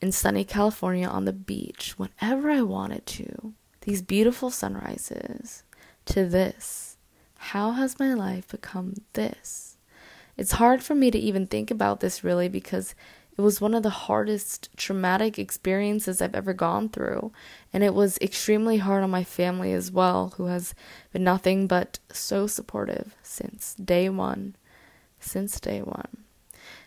in 0.00 0.12
sunny 0.12 0.44
California 0.44 1.06
on 1.06 1.24
the 1.24 1.32
beach 1.32 1.94
whenever 1.96 2.50
I 2.50 2.62
wanted 2.62 3.06
to. 3.06 3.52
These 3.82 4.02
beautiful 4.02 4.50
sunrises 4.50 5.62
to 6.06 6.26
this. 6.26 6.96
How 7.38 7.72
has 7.72 7.98
my 7.98 8.14
life 8.14 8.48
become 8.48 8.94
this? 9.12 9.76
It's 10.36 10.52
hard 10.52 10.82
for 10.82 10.94
me 10.94 11.10
to 11.10 11.18
even 11.18 11.46
think 11.46 11.70
about 11.70 12.00
this 12.00 12.24
really 12.24 12.48
because 12.48 12.94
It 13.36 13.40
was 13.40 13.60
one 13.60 13.74
of 13.74 13.82
the 13.82 13.90
hardest 13.90 14.68
traumatic 14.76 15.38
experiences 15.40 16.22
I've 16.22 16.36
ever 16.36 16.52
gone 16.54 16.88
through, 16.88 17.32
and 17.72 17.82
it 17.82 17.92
was 17.92 18.16
extremely 18.18 18.76
hard 18.78 19.02
on 19.02 19.10
my 19.10 19.24
family 19.24 19.72
as 19.72 19.90
well, 19.90 20.34
who 20.36 20.46
has 20.46 20.72
been 21.12 21.24
nothing 21.24 21.66
but 21.66 21.98
so 22.12 22.46
supportive 22.46 23.16
since 23.22 23.74
day 23.74 24.08
one. 24.08 24.54
Since 25.18 25.58
day 25.58 25.82
one. 25.82 26.23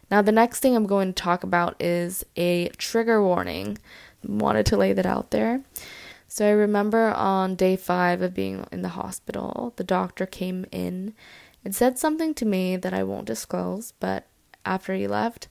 Now, 0.09 0.21
the 0.21 0.31
next 0.31 0.59
thing 0.59 0.75
I'm 0.75 0.87
going 0.87 1.13
to 1.13 1.23
talk 1.23 1.43
about 1.43 1.81
is 1.81 2.25
a 2.35 2.69
trigger 2.77 3.21
warning. 3.21 3.77
Wanted 4.25 4.65
to 4.67 4.77
lay 4.77 4.93
that 4.93 5.05
out 5.05 5.31
there. 5.31 5.61
So, 6.27 6.47
I 6.47 6.51
remember 6.51 7.11
on 7.11 7.55
day 7.55 7.75
five 7.75 8.21
of 8.21 8.33
being 8.33 8.65
in 8.71 8.81
the 8.81 8.89
hospital, 8.89 9.73
the 9.75 9.83
doctor 9.83 10.25
came 10.25 10.65
in 10.71 11.13
and 11.63 11.75
said 11.75 11.99
something 11.99 12.33
to 12.35 12.45
me 12.45 12.77
that 12.77 12.93
I 12.93 13.03
won't 13.03 13.27
disclose, 13.27 13.93
but 13.99 14.27
after 14.65 14.93
he 14.93 15.07
left, 15.07 15.47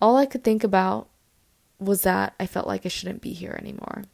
all 0.00 0.16
I 0.16 0.26
could 0.26 0.44
think 0.44 0.64
about 0.64 1.08
was 1.78 2.02
that 2.02 2.34
I 2.38 2.46
felt 2.46 2.66
like 2.66 2.84
I 2.84 2.88
shouldn't 2.88 3.22
be 3.22 3.32
here 3.32 3.58
anymore. 3.60 4.04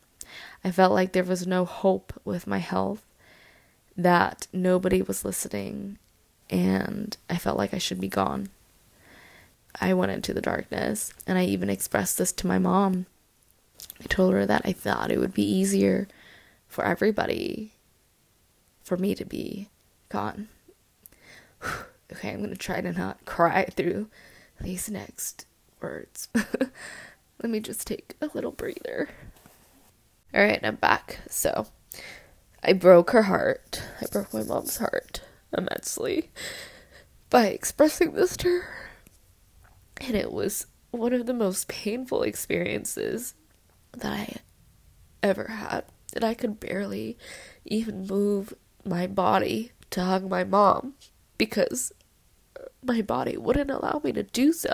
I 0.64 0.70
felt 0.70 0.92
like 0.92 1.12
there 1.12 1.24
was 1.24 1.46
no 1.46 1.64
hope 1.64 2.12
with 2.24 2.46
my 2.46 2.58
health, 2.58 3.04
that 3.96 4.46
nobody 4.52 5.02
was 5.02 5.24
listening, 5.24 5.98
and 6.50 7.16
I 7.30 7.38
felt 7.38 7.58
like 7.58 7.72
I 7.72 7.78
should 7.78 8.00
be 8.00 8.08
gone. 8.08 8.48
I 9.80 9.94
went 9.94 10.12
into 10.12 10.32
the 10.32 10.40
darkness, 10.40 11.12
and 11.26 11.38
I 11.38 11.44
even 11.44 11.70
expressed 11.70 12.18
this 12.18 12.32
to 12.32 12.46
my 12.46 12.58
mom. 12.58 13.06
I 14.00 14.04
told 14.04 14.34
her 14.34 14.46
that 14.46 14.62
I 14.64 14.72
thought 14.72 15.10
it 15.10 15.18
would 15.18 15.34
be 15.34 15.42
easier 15.42 16.08
for 16.68 16.84
everybody 16.84 17.72
for 18.82 18.96
me 18.96 19.14
to 19.14 19.24
be 19.24 19.68
gone. 20.08 20.48
okay, 22.12 22.32
I'm 22.32 22.42
gonna 22.42 22.56
try 22.56 22.80
to 22.80 22.92
not 22.92 23.24
cry 23.24 23.64
through 23.64 24.08
these 24.60 24.90
next 24.90 25.46
words. 25.80 26.28
Let 26.34 27.50
me 27.50 27.60
just 27.60 27.86
take 27.86 28.14
a 28.20 28.30
little 28.32 28.52
breather. 28.52 29.08
Alright, 30.34 30.60
I'm 30.62 30.76
back. 30.76 31.20
So, 31.28 31.66
I 32.62 32.72
broke 32.72 33.10
her 33.10 33.22
heart. 33.22 33.82
I 34.00 34.06
broke 34.10 34.32
my 34.32 34.42
mom's 34.42 34.78
heart 34.78 35.22
immensely 35.56 36.30
by 37.30 37.46
expressing 37.46 38.12
this 38.12 38.36
to 38.38 38.48
her. 38.48 38.85
And 40.00 40.14
it 40.14 40.32
was 40.32 40.66
one 40.90 41.12
of 41.12 41.26
the 41.26 41.34
most 41.34 41.68
painful 41.68 42.22
experiences 42.22 43.34
that 43.92 44.12
I 44.12 44.36
ever 45.22 45.44
had. 45.44 45.84
And 46.14 46.24
I 46.24 46.34
could 46.34 46.60
barely 46.60 47.18
even 47.64 48.06
move 48.06 48.54
my 48.84 49.06
body 49.06 49.72
to 49.90 50.02
hug 50.02 50.28
my 50.28 50.44
mom 50.44 50.94
because 51.38 51.92
my 52.82 53.02
body 53.02 53.36
wouldn't 53.36 53.70
allow 53.70 54.00
me 54.02 54.12
to 54.12 54.22
do 54.22 54.52
so. 54.52 54.72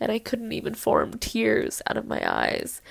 And 0.00 0.10
I 0.10 0.18
couldn't 0.18 0.52
even 0.52 0.74
form 0.74 1.18
tears 1.18 1.80
out 1.88 1.96
of 1.96 2.06
my 2.06 2.22
eyes. 2.24 2.82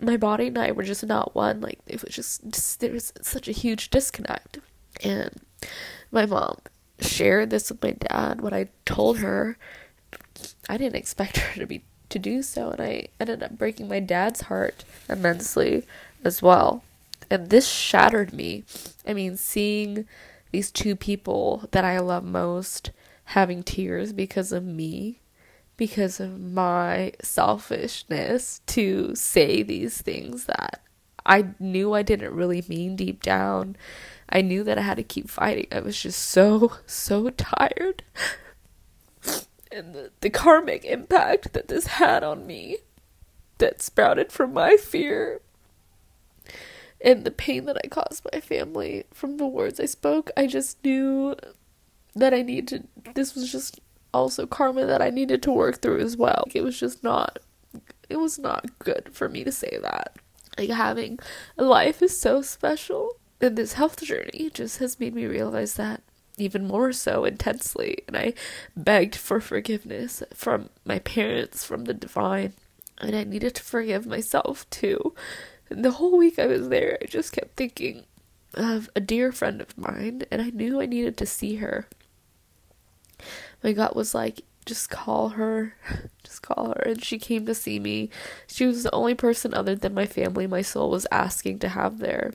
My 0.00 0.16
body 0.16 0.46
and 0.46 0.58
I 0.58 0.70
were 0.70 0.84
just 0.84 1.04
not 1.04 1.34
one. 1.34 1.60
Like, 1.60 1.80
it 1.86 2.02
was 2.04 2.14
just, 2.14 2.48
just 2.48 2.80
there 2.80 2.92
was 2.92 3.12
such 3.20 3.48
a 3.48 3.52
huge 3.52 3.90
disconnect. 3.90 4.60
And 5.02 5.40
my 6.10 6.26
mom 6.26 6.58
shared 7.00 7.50
this 7.50 7.70
with 7.70 7.82
my 7.82 7.92
dad 7.92 8.40
when 8.40 8.54
I 8.54 8.68
told 8.84 9.18
her 9.18 9.58
I 10.68 10.76
didn't 10.76 10.96
expect 10.96 11.38
her 11.38 11.60
to 11.60 11.66
be 11.66 11.84
to 12.10 12.18
do 12.18 12.42
so 12.42 12.70
and 12.70 12.80
I 12.80 13.08
ended 13.20 13.42
up 13.42 13.58
breaking 13.58 13.88
my 13.88 14.00
dad's 14.00 14.42
heart 14.42 14.84
immensely 15.08 15.86
as 16.24 16.42
well. 16.42 16.82
And 17.30 17.50
this 17.50 17.68
shattered 17.68 18.32
me. 18.32 18.64
I 19.06 19.12
mean, 19.12 19.36
seeing 19.36 20.06
these 20.50 20.70
two 20.70 20.96
people 20.96 21.68
that 21.72 21.84
I 21.84 21.98
love 21.98 22.24
most 22.24 22.90
having 23.26 23.62
tears 23.62 24.14
because 24.14 24.52
of 24.52 24.64
me, 24.64 25.20
because 25.76 26.18
of 26.20 26.40
my 26.40 27.12
selfishness 27.22 28.62
to 28.66 29.14
say 29.14 29.62
these 29.62 30.00
things 30.00 30.46
that 30.46 30.80
I 31.26 31.48
knew 31.58 31.92
I 31.92 32.02
didn't 32.02 32.32
really 32.32 32.64
mean 32.68 32.96
deep 32.96 33.22
down. 33.22 33.76
I 34.30 34.40
knew 34.40 34.64
that 34.64 34.78
I 34.78 34.82
had 34.82 34.96
to 34.96 35.02
keep 35.02 35.28
fighting. 35.28 35.66
I 35.70 35.80
was 35.80 36.00
just 36.00 36.20
so, 36.20 36.72
so 36.86 37.28
tired. 37.30 38.02
And 39.70 39.94
the, 39.94 40.10
the 40.20 40.30
karmic 40.30 40.84
impact 40.84 41.52
that 41.52 41.68
this 41.68 41.86
had 41.86 42.24
on 42.24 42.46
me 42.46 42.78
that 43.58 43.82
sprouted 43.82 44.32
from 44.32 44.52
my 44.52 44.76
fear 44.76 45.40
and 47.00 47.24
the 47.24 47.30
pain 47.30 47.64
that 47.66 47.78
I 47.84 47.88
caused 47.88 48.26
my 48.32 48.40
family 48.40 49.04
from 49.12 49.36
the 49.36 49.46
words 49.46 49.78
I 49.78 49.86
spoke, 49.86 50.30
I 50.36 50.46
just 50.46 50.82
knew 50.84 51.36
that 52.14 52.34
I 52.34 52.42
needed. 52.42 52.88
This 53.14 53.34
was 53.34 53.50
just 53.50 53.80
also 54.12 54.46
karma 54.46 54.86
that 54.86 55.02
I 55.02 55.10
needed 55.10 55.42
to 55.44 55.52
work 55.52 55.80
through 55.80 56.00
as 56.00 56.16
well. 56.16 56.44
It 56.54 56.62
was 56.62 56.78
just 56.78 57.04
not. 57.04 57.38
It 58.08 58.16
was 58.16 58.38
not 58.38 58.78
good 58.78 59.10
for 59.12 59.28
me 59.28 59.44
to 59.44 59.52
say 59.52 59.78
that. 59.82 60.16
Like 60.56 60.70
having 60.70 61.18
a 61.56 61.62
life 61.62 62.02
is 62.02 62.18
so 62.18 62.42
special, 62.42 63.16
and 63.40 63.56
this 63.56 63.74
health 63.74 64.02
journey 64.02 64.50
just 64.52 64.78
has 64.78 64.98
made 64.98 65.14
me 65.14 65.26
realize 65.26 65.74
that 65.74 66.02
even 66.40 66.66
more 66.66 66.92
so 66.92 67.24
intensely. 67.24 67.98
And 68.06 68.16
I 68.16 68.34
begged 68.76 69.16
for 69.16 69.40
forgiveness 69.40 70.22
from 70.34 70.70
my 70.84 70.98
parents, 70.98 71.64
from 71.64 71.84
the 71.84 71.94
divine, 71.94 72.54
and 73.00 73.14
I 73.14 73.24
needed 73.24 73.54
to 73.56 73.62
forgive 73.62 74.06
myself 74.06 74.68
too. 74.70 75.14
And 75.70 75.84
the 75.84 75.92
whole 75.92 76.16
week 76.16 76.38
I 76.38 76.46
was 76.46 76.68
there, 76.68 76.98
I 77.00 77.06
just 77.06 77.32
kept 77.32 77.56
thinking 77.56 78.04
of 78.54 78.88
a 78.96 79.00
dear 79.00 79.32
friend 79.32 79.60
of 79.60 79.76
mine, 79.76 80.22
and 80.30 80.40
I 80.40 80.50
knew 80.50 80.80
I 80.80 80.86
needed 80.86 81.16
to 81.18 81.26
see 81.26 81.56
her. 81.56 81.86
My 83.62 83.72
gut 83.72 83.94
was 83.94 84.14
like, 84.14 84.42
just 84.64 84.90
call 84.90 85.30
her, 85.30 85.74
just 86.22 86.42
call 86.42 86.68
her. 86.68 86.82
And 86.82 87.02
she 87.02 87.18
came 87.18 87.46
to 87.46 87.54
see 87.54 87.78
me. 87.78 88.10
She 88.46 88.66
was 88.66 88.82
the 88.82 88.94
only 88.94 89.14
person 89.14 89.54
other 89.54 89.74
than 89.74 89.94
my 89.94 90.06
family 90.06 90.46
my 90.46 90.62
soul 90.62 90.90
was 90.90 91.06
asking 91.10 91.58
to 91.60 91.70
have 91.70 91.98
there. 91.98 92.32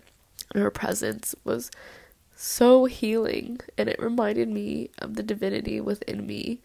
And 0.53 0.63
her 0.63 0.71
presence 0.71 1.35
was 1.43 1.71
so 2.35 2.85
healing, 2.85 3.59
and 3.77 3.89
it 3.89 4.01
reminded 4.01 4.49
me 4.49 4.89
of 4.99 5.15
the 5.15 5.23
divinity 5.23 5.79
within 5.79 6.25
me. 6.25 6.61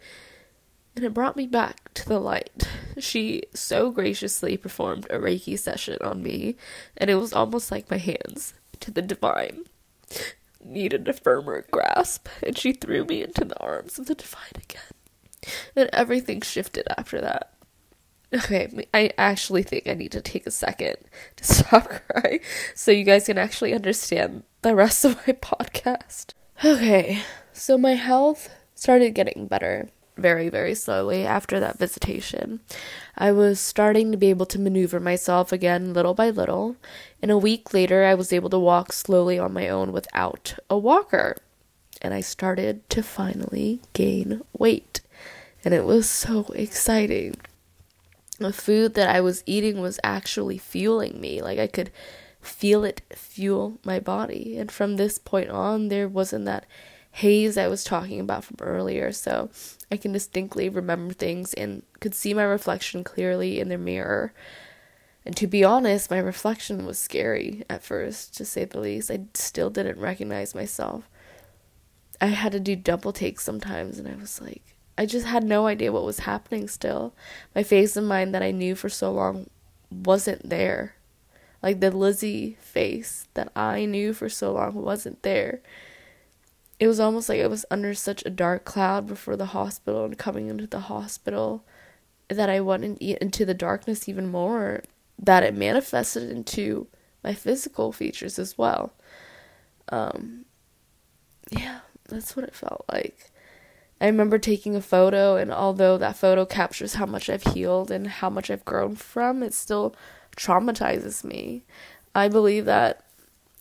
And 0.95 1.05
it 1.05 1.13
brought 1.13 1.37
me 1.37 1.47
back 1.47 1.93
to 1.93 2.07
the 2.07 2.19
light. 2.19 2.67
She 2.97 3.43
so 3.53 3.91
graciously 3.91 4.57
performed 4.57 5.07
a 5.09 5.17
Reiki 5.17 5.57
session 5.57 5.97
on 6.01 6.21
me, 6.21 6.55
and 6.97 7.09
it 7.09 7.15
was 7.15 7.33
almost 7.33 7.71
like 7.71 7.89
my 7.89 7.97
hands 7.97 8.53
to 8.79 8.91
the 8.91 9.01
divine 9.01 9.65
needed 10.63 11.07
a 11.07 11.13
firmer 11.13 11.65
grasp, 11.71 12.27
and 12.43 12.57
she 12.57 12.73
threw 12.73 13.05
me 13.05 13.23
into 13.23 13.45
the 13.45 13.59
arms 13.59 13.97
of 13.97 14.05
the 14.05 14.15
divine 14.15 14.55
again. 14.55 15.53
And 15.75 15.89
everything 15.93 16.41
shifted 16.41 16.85
after 16.97 17.21
that. 17.21 17.53
Okay, 18.33 18.87
I 18.93 19.11
actually 19.17 19.63
think 19.63 19.87
I 19.87 19.95
need 19.95 20.11
to 20.11 20.21
take 20.21 20.45
a 20.45 20.51
second 20.51 20.97
to 21.37 21.43
stop 21.53 21.89
crying 22.07 22.39
so 22.75 22.91
you 22.91 23.03
guys 23.03 23.25
can 23.25 23.37
actually 23.37 23.73
understand 23.73 24.43
the 24.61 24.75
rest 24.75 25.03
of 25.03 25.15
my 25.25 25.33
podcast. 25.41 26.33
Okay, 26.63 27.23
so 27.53 27.77
my 27.77 27.95
health 27.95 28.49
started 28.75 29.15
getting 29.15 29.47
better 29.47 29.89
very, 30.19 30.49
very 30.49 30.75
slowly 30.75 31.25
after 31.25 31.59
that 31.59 31.79
visitation. 31.79 32.59
I 33.17 33.31
was 33.31 33.59
starting 33.59 34.11
to 34.11 34.17
be 34.17 34.29
able 34.29 34.45
to 34.47 34.59
maneuver 34.59 34.99
myself 34.99 35.51
again 35.51 35.93
little 35.93 36.13
by 36.13 36.29
little, 36.29 36.75
and 37.21 37.31
a 37.31 37.37
week 37.37 37.73
later, 37.73 38.03
I 38.03 38.13
was 38.15 38.33
able 38.33 38.49
to 38.51 38.59
walk 38.59 38.91
slowly 38.93 39.39
on 39.39 39.53
my 39.53 39.69
own 39.69 39.91
without 39.91 40.55
a 40.69 40.77
walker. 40.77 41.35
And 42.01 42.13
I 42.13 42.21
started 42.21 42.89
to 42.91 43.03
finally 43.03 43.81
gain 43.93 44.41
weight, 44.57 45.01
and 45.65 45.73
it 45.73 45.85
was 45.85 46.09
so 46.09 46.45
exciting. 46.53 47.35
The 48.39 48.53
food 48.53 48.93
that 48.95 49.09
I 49.09 49.21
was 49.21 49.43
eating 49.45 49.81
was 49.81 49.99
actually 50.03 50.57
fueling 50.57 51.19
me, 51.19 51.41
like 51.41 51.59
I 51.59 51.67
could 51.67 51.91
feel 52.41 52.83
it 52.85 53.01
fuel 53.13 53.79
my 53.83 53.99
body. 53.99 54.57
And 54.57 54.71
from 54.71 54.95
this 54.95 55.17
point 55.17 55.49
on, 55.49 55.89
there 55.89 56.07
wasn't 56.07 56.45
that 56.45 56.65
haze 57.11 57.57
I 57.57 57.67
was 57.67 57.83
talking 57.83 58.19
about 58.19 58.45
from 58.45 58.57
earlier. 58.61 59.11
So 59.11 59.49
I 59.91 59.97
can 59.97 60.13
distinctly 60.13 60.69
remember 60.69 61.13
things 61.13 61.53
and 61.53 61.83
could 61.99 62.15
see 62.15 62.33
my 62.33 62.43
reflection 62.43 63.03
clearly 63.03 63.59
in 63.59 63.69
the 63.69 63.77
mirror. 63.77 64.33
And 65.25 65.35
to 65.35 65.47
be 65.47 65.63
honest, 65.63 66.09
my 66.09 66.17
reflection 66.17 66.85
was 66.85 66.97
scary 66.97 67.63
at 67.69 67.83
first, 67.83 68.37
to 68.37 68.45
say 68.45 68.63
the 68.63 68.79
least. 68.79 69.11
I 69.11 69.25
still 69.33 69.69
didn't 69.69 69.99
recognize 69.99 70.55
myself. 70.55 71.09
I 72.21 72.27
had 72.27 72.53
to 72.53 72.59
do 72.59 72.75
double 72.75 73.11
takes 73.11 73.43
sometimes, 73.43 73.99
and 73.99 74.07
I 74.07 74.15
was 74.15 74.41
like, 74.41 74.75
I 74.99 75.07
just 75.07 75.25
had 75.25 75.43
no 75.43 75.65
idea 75.65 75.91
what 75.91 76.05
was 76.05 76.19
happening 76.19 76.67
still. 76.67 77.15
My 77.55 77.63
face 77.63 77.97
and 77.97 78.07
mind 78.07 78.35
that 78.35 78.43
I 78.43 78.51
knew 78.51 78.75
for 78.75 78.89
so 78.89 79.11
long 79.11 79.49
wasn't 79.89 80.47
there. 80.47 80.93
Like 81.63 81.79
the 81.79 81.89
Lizzie 81.89 82.57
face 82.59 83.27
that 83.33 83.51
I 83.55 83.85
knew 83.85 84.13
for 84.13 84.29
so 84.29 84.53
long 84.53 84.75
wasn't 84.75 85.23
there 85.23 85.61
it 86.79 86.87
was 86.87 86.99
almost 86.99 87.27
like 87.27 87.41
I 87.41 87.47
was 87.47 87.65
under 87.69 87.93
such 87.93 88.23
a 88.25 88.29
dark 88.29 88.63
cloud 88.63 89.05
before 89.05 89.35
the 89.35 89.47
hospital 89.47 90.05
and 90.05 90.17
coming 90.17 90.47
into 90.49 90.65
the 90.65 90.79
hospital 90.79 91.65
that 92.29 92.49
I 92.49 92.61
went 92.61 92.85
in, 92.85 92.95
into 93.17 93.45
the 93.45 93.53
darkness 93.53 94.07
even 94.07 94.31
more, 94.31 94.83
that 95.17 95.43
it 95.43 95.53
manifested 95.53 96.29
into 96.29 96.87
my 97.21 97.33
physical 97.33 97.91
features 97.91 98.39
as 98.39 98.57
well. 98.57 98.93
Um, 99.89 100.45
yeah, 101.51 101.79
that's 102.07 102.35
what 102.35 102.45
it 102.45 102.55
felt 102.55 102.85
like. 102.89 103.29
I 104.01 104.05
remember 104.05 104.37
taking 104.37 104.75
a 104.75 104.81
photo, 104.81 105.35
and 105.35 105.51
although 105.51 105.97
that 105.97 106.15
photo 106.15 106.45
captures 106.45 106.95
how 106.95 107.05
much 107.05 107.29
I've 107.29 107.43
healed 107.43 107.91
and 107.91 108.07
how 108.07 108.29
much 108.29 108.49
I've 108.49 108.65
grown 108.65 108.95
from, 108.95 109.43
it 109.43 109.53
still 109.53 109.95
traumatizes 110.37 111.23
me. 111.23 111.65
I 112.15 112.29
believe 112.29 112.65
that 112.65 113.03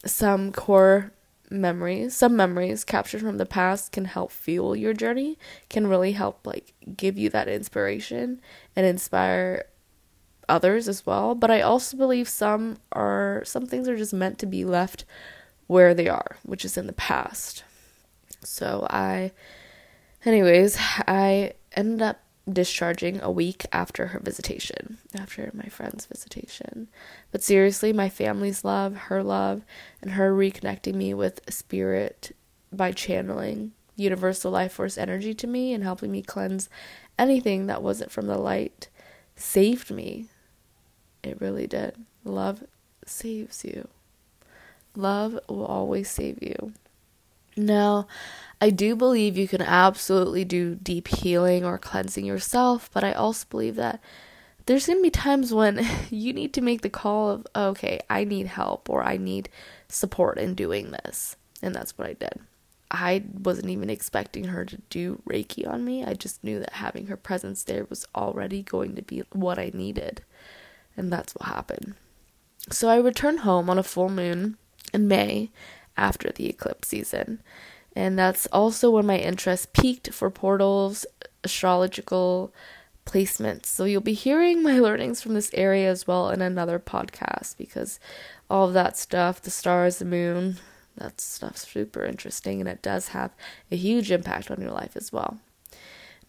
some 0.05 0.53
core 0.53 1.13
memories, 1.51 2.15
some 2.15 2.37
memories 2.37 2.85
captured 2.85 3.21
from 3.21 3.39
the 3.39 3.47
past 3.47 3.93
can 3.93 4.05
help 4.05 4.31
fuel 4.31 4.77
your 4.77 4.95
journey, 4.95 5.39
can 5.69 5.87
really 5.87 6.13
help 6.13 6.47
like 6.47 6.73
give 6.97 7.19
you 7.19 7.31
that 7.31 7.49
inspiration 7.49 8.41
and 8.77 8.87
inspire 8.87 9.65
others 10.49 10.89
as 10.89 11.05
well. 11.05 11.35
But 11.35 11.51
I 11.51 11.61
also 11.61 11.97
believe 11.97 12.29
some 12.29 12.79
are 12.93 13.43
some 13.45 13.67
things 13.67 13.89
are 13.89 13.97
just 13.97 14.13
meant 14.13 14.39
to 14.39 14.47
be 14.47 14.65
left 14.65 15.05
where 15.67 15.95
they 15.95 16.09
are, 16.09 16.37
which 16.45 16.65
is 16.65 16.77
in 16.77 16.87
the 16.87 16.93
past. 16.93 17.65
So 18.45 18.87
I 18.89 19.33
anyways, 20.25 20.77
I 21.07 21.53
ended 21.73 22.03
up 22.03 22.21
discharging 22.51 23.21
a 23.21 23.31
week 23.31 23.67
after 23.73 24.09
her 24.09 24.21
visitation, 24.21 24.99
after 25.15 25.51
my 25.55 25.69
friend's 25.69 26.07
visitation. 26.07 26.89
But 27.31 27.43
seriously, 27.43 27.93
my 27.93 28.09
family's 28.09 28.65
love, 28.65 28.97
her 28.97 29.23
love, 29.23 29.63
and 30.01 30.13
her 30.13 30.33
reconnecting 30.33 30.95
me 30.95 31.13
with 31.15 31.41
spirit 31.53 32.35
by 32.73 32.93
channeling 32.93 33.73
universal 33.97 34.51
life 34.51 34.73
force 34.73 34.97
energy 34.97 35.35
to 35.35 35.47
me 35.47 35.73
and 35.73 35.83
helping 35.83 36.11
me 36.11 36.23
cleanse 36.23 36.69
anything 37.19 37.67
that 37.67 37.83
wasn't 37.83 38.13
from 38.13 38.27
the 38.27 38.39
light 38.39 38.89
saved 39.37 39.91
me. 39.91 40.27
It 41.23 41.41
really 41.41 41.67
did. 41.67 41.97
Love 42.25 42.65
saves 43.05 43.65
you. 43.65 43.89
Love 44.95 45.39
will 45.49 45.67
always 45.67 46.09
save 46.09 46.39
you. 46.43 46.73
Now, 47.57 48.07
I 48.61 48.71
do 48.71 48.97
believe 48.97 49.39
you 49.39 49.47
can 49.47 49.63
absolutely 49.63 50.45
do 50.45 50.75
deep 50.75 51.09
healing 51.09 51.65
or 51.65 51.79
cleansing 51.79 52.25
yourself, 52.25 52.91
but 52.93 53.05
I 53.05 53.13
also 53.13 53.47
believe 53.49 53.77
that 53.77 54.01
there's 54.67 54.87
going 54.87 54.99
to 54.99 55.03
be 55.03 55.11
times 55.11 55.55
when 55.55 55.87
you 56.11 56.33
need 56.33 56.53
to 56.55 56.61
make 56.61 56.83
the 56.83 56.91
call 56.91 57.31
of, 57.31 57.47
okay, 57.55 58.01
I 58.11 58.25
need 58.25 58.47
help 58.47 58.91
or 58.91 59.03
I 59.03 59.17
need 59.17 59.49
support 59.89 60.39
in 60.39 60.55
doing 60.55 60.91
this. 60.91 61.37
And 61.63 61.75
that's 61.75 61.97
what 61.97 62.09
I 62.09 62.13
did. 62.13 62.41
I 62.91 63.25
wasn't 63.43 63.71
even 63.71 63.91
expecting 63.91 64.45
her 64.45 64.65
to 64.65 64.79
do 64.89 65.23
Reiki 65.29 65.69
on 65.69 65.85
me. 65.85 66.05
I 66.05 66.15
just 66.15 66.43
knew 66.43 66.59
that 66.61 66.75
having 66.75 67.07
her 67.07 67.17
presence 67.17 67.63
there 67.63 67.85
was 67.85 68.07
already 68.15 68.63
going 68.63 68.95
to 68.97 69.03
be 69.03 69.23
what 69.33 69.59
I 69.59 69.71
needed. 69.75 70.23
And 70.97 71.13
that's 71.13 71.35
what 71.35 71.49
happened. 71.49 71.95
So 72.71 72.89
I 72.89 72.97
returned 72.97 73.41
home 73.41 73.71
on 73.71 73.79
a 73.79 73.83
full 73.83 74.09
moon 74.09 74.57
in 74.93 75.07
May 75.07 75.51
after 75.97 76.31
the 76.31 76.49
eclipse 76.49 76.89
season. 76.89 77.43
And 77.99 78.17
that's 78.17 78.47
also 78.53 78.91
when 78.91 79.07
my 79.07 79.19
interest 79.19 79.73
peaked 79.73 80.15
for 80.15 80.31
portals, 80.31 81.05
astrological 81.43 82.55
placements. 83.05 83.67
So 83.67 83.87
you'll 83.87 84.01
be 84.01 84.13
hearing 84.13 84.63
my 84.63 84.79
learnings 84.79 85.21
from 85.21 85.35
this 85.35 85.51
area 85.53 85.91
as 85.91 86.07
well 86.07 86.31
in 86.31 86.41
another 86.41 86.79
podcast 86.79 87.57
because 87.57 87.99
all 88.49 88.69
of 88.69 88.75
that 88.75 88.97
stuff, 88.97 89.43
the 89.43 89.51
stars, 89.51 89.99
the 89.99 90.05
moon, 90.05 90.59
that 90.97 91.21
stuff's 91.21 91.67
super 91.67 92.05
interesting 92.05 92.61
and 92.61 92.69
it 92.69 92.83
does 92.83 93.09
have 93.09 93.33
a 93.73 93.77
huge 93.77 94.13
impact 94.13 94.49
on 94.49 94.61
your 94.61 94.71
life 94.71 94.97
as 94.97 95.13
well. 95.13 95.39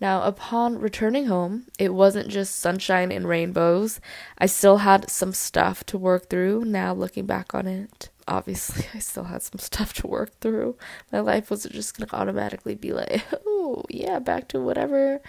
Now, 0.02 0.24
upon 0.24 0.80
returning 0.80 1.26
home, 1.26 1.66
it 1.78 1.94
wasn't 1.94 2.30
just 2.30 2.56
sunshine 2.56 3.12
and 3.12 3.28
rainbows. 3.28 4.00
I 4.38 4.46
still 4.46 4.78
had 4.78 5.10
some 5.10 5.34
stuff 5.34 5.84
to 5.86 5.98
work 5.98 6.30
through 6.30 6.66
now 6.66 6.94
looking 6.94 7.26
back 7.26 7.54
on 7.54 7.68
it 7.68 8.10
obviously 8.30 8.86
I 8.94 9.00
still 9.00 9.26
had 9.26 9.42
some 9.42 9.60
stuff 9.60 9.94
to 9.96 10.08
work 10.08 10.40
through. 10.40 10.78
My 11.12 11.20
life 11.20 11.50
wasn't 11.50 11.74
just 11.74 11.98
going 11.98 12.08
to 12.08 12.16
automatically 12.16 12.76
be 12.76 12.94
like, 12.94 13.24
oh, 13.46 13.84
yeah, 13.90 14.20
back 14.20 14.48
to 14.50 14.62
whatever. 14.62 15.22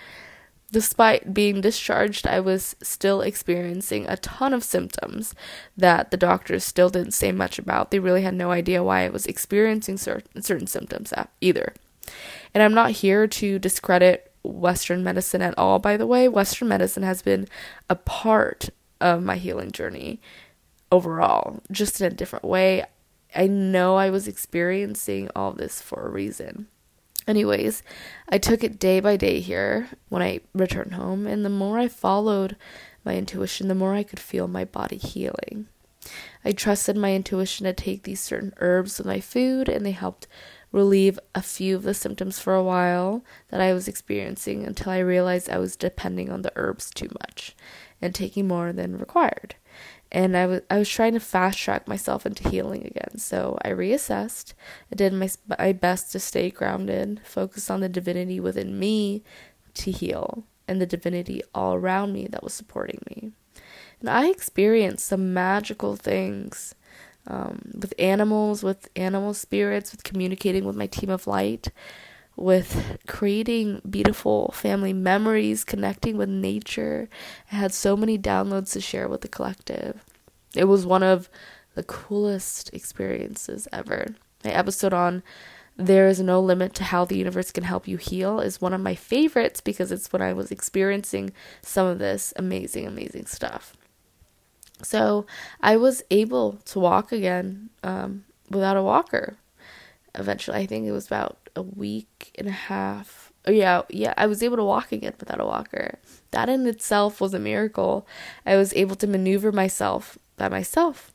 Despite 0.72 1.34
being 1.34 1.60
discharged, 1.60 2.28
I 2.28 2.38
was 2.38 2.76
still 2.80 3.22
experiencing 3.22 4.06
a 4.06 4.16
ton 4.18 4.54
of 4.54 4.62
symptoms 4.62 5.34
that 5.76 6.12
the 6.12 6.16
doctors 6.16 6.62
still 6.62 6.90
didn't 6.90 7.10
say 7.10 7.32
much 7.32 7.58
about. 7.58 7.90
They 7.90 7.98
really 7.98 8.22
had 8.22 8.34
no 8.34 8.52
idea 8.52 8.84
why 8.84 9.04
I 9.04 9.08
was 9.08 9.26
experiencing 9.26 9.96
certain, 9.96 10.42
certain 10.42 10.68
symptoms 10.68 11.12
uh, 11.12 11.24
either. 11.40 11.74
And 12.54 12.62
I'm 12.62 12.74
not 12.74 12.92
here 12.92 13.26
to 13.26 13.58
discredit 13.58 14.29
Western 14.42 15.04
medicine 15.04 15.42
at 15.42 15.58
all, 15.58 15.78
by 15.78 15.96
the 15.96 16.06
way. 16.06 16.28
Western 16.28 16.68
medicine 16.68 17.02
has 17.02 17.22
been 17.22 17.46
a 17.88 17.96
part 17.96 18.70
of 19.00 19.22
my 19.22 19.36
healing 19.36 19.70
journey 19.70 20.20
overall, 20.92 21.62
just 21.70 22.00
in 22.00 22.06
a 22.06 22.14
different 22.14 22.44
way. 22.44 22.84
I 23.34 23.46
know 23.46 23.96
I 23.96 24.10
was 24.10 24.26
experiencing 24.26 25.30
all 25.36 25.52
this 25.52 25.80
for 25.80 26.06
a 26.06 26.10
reason. 26.10 26.66
Anyways, 27.26 27.82
I 28.28 28.38
took 28.38 28.64
it 28.64 28.80
day 28.80 28.98
by 28.98 29.16
day 29.16 29.40
here 29.40 29.88
when 30.08 30.22
I 30.22 30.40
returned 30.52 30.94
home, 30.94 31.26
and 31.26 31.44
the 31.44 31.50
more 31.50 31.78
I 31.78 31.86
followed 31.86 32.56
my 33.04 33.16
intuition, 33.16 33.68
the 33.68 33.74
more 33.74 33.94
I 33.94 34.02
could 34.02 34.18
feel 34.18 34.48
my 34.48 34.64
body 34.64 34.96
healing. 34.96 35.68
I 36.44 36.52
trusted 36.52 36.96
my 36.96 37.14
intuition 37.14 37.64
to 37.64 37.72
take 37.72 38.02
these 38.02 38.20
certain 38.20 38.54
herbs 38.56 38.98
with 38.98 39.06
my 39.06 39.20
food, 39.20 39.68
and 39.68 39.84
they 39.84 39.92
helped 39.92 40.26
relieve 40.72 41.18
a 41.34 41.42
few 41.42 41.76
of 41.76 41.82
the 41.82 41.94
symptoms 41.94 42.38
for 42.38 42.54
a 42.54 42.62
while 42.62 43.24
that 43.48 43.60
I 43.60 43.72
was 43.72 43.88
experiencing 43.88 44.64
until 44.64 44.92
I 44.92 44.98
realized 44.98 45.50
I 45.50 45.58
was 45.58 45.76
depending 45.76 46.30
on 46.30 46.42
the 46.42 46.52
herbs 46.56 46.90
too 46.90 47.08
much 47.20 47.56
and 48.00 48.14
taking 48.14 48.46
more 48.48 48.72
than 48.72 48.98
required 48.98 49.56
and 50.12 50.36
I 50.36 50.46
was 50.46 50.62
I 50.70 50.78
was 50.78 50.88
trying 50.88 51.12
to 51.14 51.20
fast 51.20 51.58
track 51.58 51.86
myself 51.86 52.26
into 52.26 52.48
healing 52.48 52.84
again. 52.86 53.18
So 53.18 53.58
I 53.62 53.68
reassessed. 53.70 54.54
I 54.92 54.96
did 54.96 55.12
my 55.12 55.28
my 55.58 55.72
best 55.72 56.12
to 56.12 56.20
stay 56.20 56.50
grounded, 56.50 57.20
focus 57.24 57.70
on 57.70 57.80
the 57.80 57.88
divinity 57.88 58.40
within 58.40 58.78
me 58.78 59.22
to 59.74 59.90
heal, 59.90 60.44
and 60.66 60.80
the 60.80 60.86
divinity 60.86 61.42
all 61.54 61.74
around 61.74 62.12
me 62.12 62.26
that 62.28 62.42
was 62.42 62.54
supporting 62.54 63.00
me. 63.08 63.30
And 64.00 64.08
I 64.08 64.28
experienced 64.28 65.06
some 65.06 65.32
magical 65.32 65.94
things 65.94 66.74
um, 67.30 67.60
with 67.80 67.94
animals, 67.98 68.62
with 68.64 68.88
animal 68.96 69.34
spirits, 69.34 69.92
with 69.92 70.02
communicating 70.02 70.64
with 70.64 70.74
my 70.74 70.86
team 70.86 71.10
of 71.10 71.28
light, 71.28 71.68
with 72.36 72.98
creating 73.06 73.80
beautiful 73.88 74.50
family 74.52 74.92
memories, 74.92 75.62
connecting 75.62 76.16
with 76.16 76.28
nature. 76.28 77.08
I 77.52 77.56
had 77.56 77.72
so 77.72 77.96
many 77.96 78.18
downloads 78.18 78.72
to 78.72 78.80
share 78.80 79.08
with 79.08 79.20
the 79.20 79.28
collective. 79.28 80.04
It 80.56 80.64
was 80.64 80.84
one 80.84 81.04
of 81.04 81.28
the 81.74 81.84
coolest 81.84 82.74
experiences 82.74 83.68
ever. 83.72 84.06
My 84.44 84.50
episode 84.50 84.92
on 84.92 85.22
There 85.76 86.08
is 86.08 86.20
no 86.20 86.40
limit 86.40 86.74
to 86.74 86.84
how 86.84 87.04
the 87.04 87.16
universe 87.16 87.52
can 87.52 87.64
help 87.64 87.86
you 87.86 87.96
heal 87.96 88.40
is 88.40 88.60
one 88.60 88.74
of 88.74 88.80
my 88.80 88.96
favorites 88.96 89.60
because 89.60 89.92
it's 89.92 90.12
when 90.12 90.20
I 90.20 90.32
was 90.32 90.50
experiencing 90.50 91.32
some 91.62 91.86
of 91.86 91.98
this 92.00 92.32
amazing, 92.36 92.86
amazing 92.86 93.26
stuff. 93.26 93.76
So 94.82 95.26
I 95.60 95.76
was 95.76 96.02
able 96.10 96.52
to 96.66 96.78
walk 96.78 97.12
again 97.12 97.70
um, 97.82 98.24
without 98.48 98.76
a 98.76 98.82
walker. 98.82 99.36
Eventually, 100.14 100.58
I 100.58 100.66
think 100.66 100.86
it 100.86 100.92
was 100.92 101.06
about 101.06 101.50
a 101.54 101.62
week 101.62 102.32
and 102.38 102.48
a 102.48 102.52
half. 102.52 103.32
Oh, 103.46 103.52
yeah, 103.52 103.82
yeah, 103.88 104.14
I 104.16 104.26
was 104.26 104.42
able 104.42 104.56
to 104.56 104.64
walk 104.64 104.92
again 104.92 105.14
without 105.18 105.40
a 105.40 105.46
walker. 105.46 105.98
That 106.30 106.48
in 106.48 106.66
itself 106.66 107.20
was 107.20 107.32
a 107.32 107.38
miracle. 107.38 108.06
I 108.44 108.56
was 108.56 108.74
able 108.74 108.96
to 108.96 109.06
maneuver 109.06 109.52
myself 109.52 110.18
by 110.36 110.48
myself. 110.48 111.12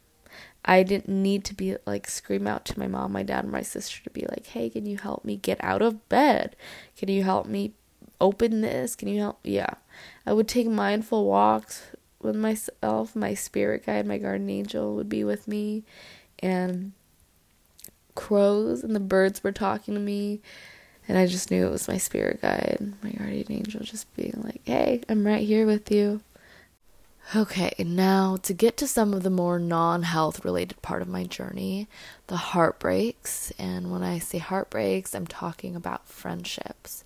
I 0.63 0.81
didn't 0.81 1.09
need 1.09 1.45
to 1.45 1.53
be 1.53 1.77
like 1.85 2.09
scream 2.09 2.47
out 2.47 2.65
to 2.65 2.79
my 2.79 2.87
mom, 2.87 3.11
my 3.11 3.21
dad, 3.21 3.43
and 3.43 3.51
my 3.51 3.61
sister 3.61 4.03
to 4.03 4.09
be 4.09 4.25
like, 4.27 4.47
"Hey, 4.47 4.69
can 4.71 4.87
you 4.87 4.97
help 4.97 5.23
me 5.23 5.37
get 5.37 5.63
out 5.63 5.83
of 5.83 6.09
bed? 6.09 6.55
Can 6.97 7.09
you 7.09 7.23
help 7.23 7.45
me 7.45 7.73
open 8.19 8.61
this? 8.61 8.95
Can 8.95 9.07
you 9.07 9.21
help?" 9.21 9.39
Yeah, 9.43 9.75
I 10.25 10.33
would 10.33 10.47
take 10.47 10.67
mindful 10.67 11.25
walks 11.25 11.83
with 12.21 12.35
myself. 12.35 13.15
My 13.15 13.33
spirit 13.33 13.85
guide, 13.85 14.05
my 14.05 14.17
guardian 14.17 14.49
angel, 14.49 14.95
would 14.95 15.09
be 15.09 15.23
with 15.23 15.47
me, 15.47 15.83
and 16.39 16.93
crows 18.15 18.83
and 18.83 18.95
the 18.95 18.99
birds 18.99 19.43
were 19.43 19.51
talking 19.51 19.93
to 19.93 19.99
me. 19.99 20.41
And 21.07 21.17
I 21.17 21.27
just 21.27 21.51
knew 21.51 21.67
it 21.67 21.71
was 21.71 21.87
my 21.87 21.97
spirit 21.97 22.41
guide, 22.41 22.93
my 23.03 23.11
guardian 23.11 23.51
angel, 23.51 23.81
just 23.81 24.13
being 24.15 24.41
like, 24.43 24.61
hey, 24.65 25.01
I'm 25.07 25.25
right 25.25 25.45
here 25.45 25.67
with 25.67 25.91
you. 25.91 26.21
Okay, 27.35 27.73
now 27.79 28.37
to 28.43 28.53
get 28.53 28.77
to 28.77 28.87
some 28.87 29.13
of 29.13 29.23
the 29.23 29.31
more 29.31 29.57
non 29.57 30.03
health 30.03 30.45
related 30.45 30.81
part 30.81 31.01
of 31.01 31.07
my 31.07 31.23
journey, 31.23 31.87
the 32.27 32.37
heartbreaks. 32.37 33.51
And 33.57 33.91
when 33.91 34.03
I 34.03 34.19
say 34.19 34.37
heartbreaks, 34.37 35.15
I'm 35.15 35.25
talking 35.27 35.75
about 35.75 36.07
friendships. 36.07 37.03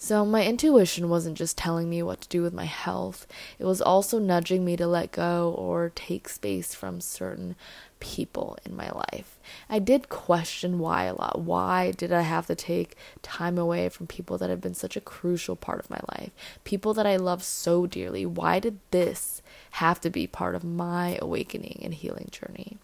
So, 0.00 0.24
my 0.24 0.44
intuition 0.44 1.08
wasn't 1.08 1.36
just 1.36 1.58
telling 1.58 1.90
me 1.90 2.04
what 2.04 2.20
to 2.20 2.28
do 2.28 2.40
with 2.40 2.54
my 2.54 2.66
health, 2.66 3.26
it 3.58 3.64
was 3.64 3.82
also 3.82 4.20
nudging 4.20 4.64
me 4.64 4.76
to 4.76 4.86
let 4.86 5.10
go 5.10 5.52
or 5.58 5.90
take 5.94 6.28
space 6.28 6.72
from 6.72 7.00
certain 7.00 7.56
people 7.98 8.56
in 8.64 8.76
my 8.76 8.90
life. 8.90 9.38
I 9.68 9.80
did 9.80 10.08
question 10.08 10.78
why 10.78 11.04
a 11.04 11.14
lot. 11.14 11.40
Why 11.40 11.90
did 11.90 12.12
I 12.12 12.20
have 12.20 12.46
to 12.46 12.54
take 12.54 12.96
time 13.22 13.58
away 13.58 13.88
from 13.88 14.06
people 14.06 14.38
that 14.38 14.50
have 14.50 14.60
been 14.60 14.74
such 14.74 14.96
a 14.96 15.00
crucial 15.00 15.56
part 15.56 15.80
of 15.80 15.90
my 15.90 16.00
life? 16.16 16.30
People 16.62 16.94
that 16.94 17.06
I 17.06 17.16
love 17.16 17.42
so 17.42 17.86
dearly. 17.86 18.24
Why 18.24 18.60
did 18.60 18.78
this 18.92 19.42
have 19.72 20.00
to 20.02 20.10
be 20.10 20.28
part 20.28 20.54
of 20.54 20.62
my 20.62 21.18
awakening 21.20 21.80
and 21.82 21.92
healing 21.92 22.28
journey? 22.30 22.78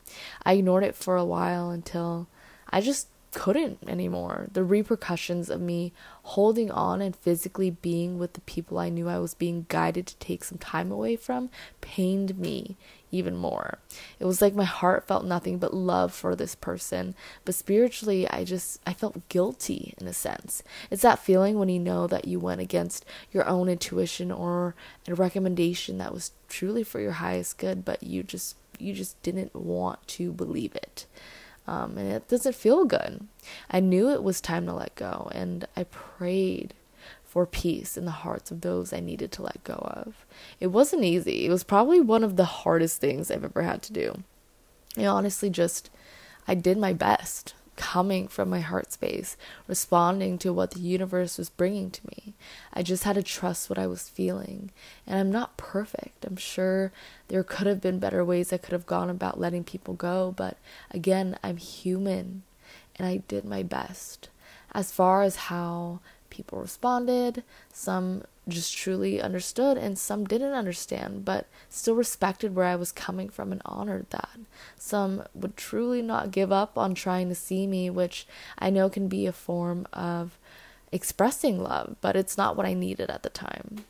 I 0.44 0.54
ignored 0.54 0.82
it 0.82 0.96
for 0.96 1.16
a 1.16 1.24
while 1.24 1.70
until 1.70 2.26
I 2.70 2.80
just 2.80 3.06
couldn't 3.34 3.88
anymore. 3.88 4.48
The 4.52 4.64
repercussions 4.64 5.50
of 5.50 5.60
me 5.60 5.92
holding 6.22 6.70
on 6.70 7.02
and 7.02 7.14
physically 7.14 7.70
being 7.70 8.18
with 8.18 8.32
the 8.32 8.40
people 8.42 8.78
I 8.78 8.88
knew 8.88 9.08
I 9.08 9.18
was 9.18 9.34
being 9.34 9.66
guided 9.68 10.06
to 10.06 10.16
take 10.16 10.44
some 10.44 10.58
time 10.58 10.90
away 10.90 11.16
from 11.16 11.50
pained 11.80 12.38
me 12.38 12.76
even 13.10 13.36
more. 13.36 13.78
It 14.18 14.24
was 14.24 14.42
like 14.42 14.54
my 14.54 14.64
heart 14.64 15.06
felt 15.06 15.24
nothing 15.24 15.58
but 15.58 15.72
love 15.72 16.12
for 16.12 16.34
this 16.34 16.54
person, 16.54 17.14
but 17.44 17.54
spiritually 17.54 18.28
I 18.28 18.44
just 18.44 18.80
I 18.86 18.92
felt 18.92 19.28
guilty 19.28 19.94
in 19.98 20.06
a 20.08 20.12
sense. 20.12 20.62
It's 20.90 21.02
that 21.02 21.18
feeling 21.18 21.58
when 21.58 21.68
you 21.68 21.78
know 21.78 22.06
that 22.06 22.26
you 22.26 22.40
went 22.40 22.60
against 22.60 23.04
your 23.32 23.46
own 23.46 23.68
intuition 23.68 24.32
or 24.32 24.74
a 25.06 25.14
recommendation 25.14 25.98
that 25.98 26.12
was 26.12 26.32
truly 26.48 26.82
for 26.82 27.00
your 27.00 27.12
highest 27.12 27.58
good, 27.58 27.84
but 27.84 28.02
you 28.02 28.22
just 28.22 28.56
you 28.78 28.92
just 28.92 29.20
didn't 29.22 29.54
want 29.54 30.06
to 30.08 30.32
believe 30.32 30.74
it. 30.74 31.06
Um, 31.66 31.96
and 31.96 32.12
it 32.12 32.28
doesn't 32.28 32.54
feel 32.54 32.84
good. 32.84 33.26
I 33.70 33.80
knew 33.80 34.10
it 34.10 34.22
was 34.22 34.40
time 34.40 34.66
to 34.66 34.74
let 34.74 34.94
go, 34.94 35.30
and 35.34 35.66
I 35.76 35.84
prayed 35.84 36.74
for 37.24 37.46
peace 37.46 37.96
in 37.96 38.04
the 38.04 38.10
hearts 38.10 38.50
of 38.50 38.60
those 38.60 38.92
I 38.92 39.00
needed 39.00 39.32
to 39.32 39.42
let 39.42 39.64
go 39.64 39.74
of. 39.74 40.24
It 40.60 40.68
wasn't 40.68 41.04
easy. 41.04 41.46
It 41.46 41.50
was 41.50 41.64
probably 41.64 42.00
one 42.00 42.22
of 42.22 42.36
the 42.36 42.44
hardest 42.44 43.00
things 43.00 43.30
I've 43.30 43.44
ever 43.44 43.62
had 43.62 43.82
to 43.82 43.92
do. 43.92 44.22
I 44.96 45.06
honestly 45.06 45.50
just, 45.50 45.90
I 46.46 46.54
did 46.54 46.78
my 46.78 46.92
best 46.92 47.54
coming 47.76 48.28
from 48.28 48.50
my 48.50 48.60
heart 48.60 48.92
space, 48.92 49.36
responding 49.66 50.38
to 50.38 50.52
what 50.52 50.72
the 50.72 50.80
universe 50.80 51.38
was 51.38 51.50
bringing 51.50 51.90
to 51.90 52.00
me. 52.06 52.34
I 52.72 52.82
just 52.82 53.04
had 53.04 53.14
to 53.14 53.22
trust 53.22 53.68
what 53.68 53.78
I 53.78 53.86
was 53.86 54.08
feeling. 54.08 54.70
And 55.06 55.18
I'm 55.18 55.30
not 55.30 55.56
perfect. 55.56 56.24
I'm 56.24 56.36
sure 56.36 56.92
there 57.28 57.44
could 57.44 57.66
have 57.66 57.80
been 57.80 57.98
better 57.98 58.24
ways 58.24 58.52
I 58.52 58.58
could 58.58 58.72
have 58.72 58.86
gone 58.86 59.10
about 59.10 59.40
letting 59.40 59.64
people 59.64 59.94
go, 59.94 60.34
but 60.36 60.56
again, 60.90 61.38
I'm 61.42 61.56
human 61.56 62.42
and 62.96 63.06
I 63.06 63.18
did 63.28 63.44
my 63.44 63.62
best. 63.62 64.28
As 64.72 64.92
far 64.92 65.22
as 65.22 65.36
how 65.36 66.00
people 66.30 66.60
responded, 66.60 67.42
some 67.72 68.22
just 68.48 68.76
truly 68.76 69.20
understood, 69.20 69.76
and 69.78 69.98
some 69.98 70.24
didn't 70.24 70.52
understand, 70.52 71.24
but 71.24 71.46
still 71.68 71.94
respected 71.94 72.54
where 72.54 72.66
I 72.66 72.76
was 72.76 72.92
coming 72.92 73.28
from 73.28 73.52
and 73.52 73.62
honored 73.64 74.06
that. 74.10 74.38
Some 74.76 75.24
would 75.34 75.56
truly 75.56 76.02
not 76.02 76.30
give 76.30 76.52
up 76.52 76.76
on 76.76 76.94
trying 76.94 77.28
to 77.28 77.34
see 77.34 77.66
me, 77.66 77.88
which 77.90 78.26
I 78.58 78.70
know 78.70 78.90
can 78.90 79.08
be 79.08 79.26
a 79.26 79.32
form 79.32 79.86
of 79.92 80.38
expressing 80.92 81.62
love, 81.62 81.96
but 82.00 82.16
it's 82.16 82.36
not 82.36 82.56
what 82.56 82.66
I 82.66 82.74
needed 82.74 83.10
at 83.10 83.22
the 83.22 83.30
time. 83.30 83.84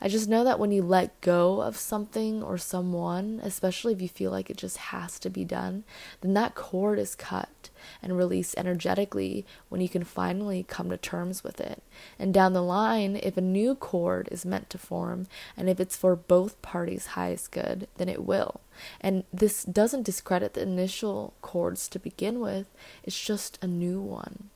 I 0.00 0.08
just 0.08 0.28
know 0.28 0.44
that 0.44 0.58
when 0.58 0.72
you 0.72 0.82
let 0.82 1.20
go 1.20 1.60
of 1.60 1.76
something 1.76 2.42
or 2.42 2.58
someone, 2.58 3.40
especially 3.42 3.92
if 3.92 4.02
you 4.02 4.08
feel 4.08 4.30
like 4.30 4.50
it 4.50 4.56
just 4.56 4.76
has 4.78 5.18
to 5.20 5.30
be 5.30 5.44
done, 5.44 5.84
then 6.22 6.34
that 6.34 6.54
cord 6.54 6.98
is 6.98 7.14
cut 7.14 7.59
and 8.02 8.16
release 8.16 8.54
energetically 8.56 9.44
when 9.68 9.80
you 9.80 9.88
can 9.88 10.04
finally 10.04 10.64
come 10.68 10.90
to 10.90 10.96
terms 10.96 11.44
with 11.44 11.60
it. 11.60 11.82
And 12.18 12.32
down 12.32 12.52
the 12.52 12.62
line, 12.62 13.18
if 13.22 13.36
a 13.36 13.42
new 13.42 13.74
cord 13.74 14.28
is 14.30 14.44
meant 14.44 14.70
to 14.70 14.78
form, 14.78 15.26
and 15.56 15.68
if 15.68 15.80
it's 15.80 15.96
for 15.96 16.16
both 16.16 16.60
parties' 16.62 17.06
highest 17.06 17.50
good, 17.50 17.88
then 17.96 18.08
it 18.08 18.24
will. 18.24 18.60
And 19.00 19.24
this 19.32 19.64
doesn't 19.64 20.04
discredit 20.04 20.54
the 20.54 20.62
initial 20.62 21.34
cords 21.42 21.88
to 21.88 21.98
begin 21.98 22.40
with, 22.40 22.66
it's 23.02 23.20
just 23.20 23.58
a 23.62 23.66
new 23.66 24.00
one. 24.00 24.50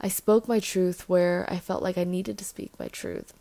I 0.00 0.08
spoke 0.08 0.46
my 0.46 0.60
truth 0.60 1.08
where 1.08 1.46
I 1.48 1.58
felt 1.58 1.82
like 1.82 1.96
I 1.96 2.04
needed 2.04 2.36
to 2.38 2.44
speak 2.44 2.72
my 2.78 2.88
truth 2.88 3.32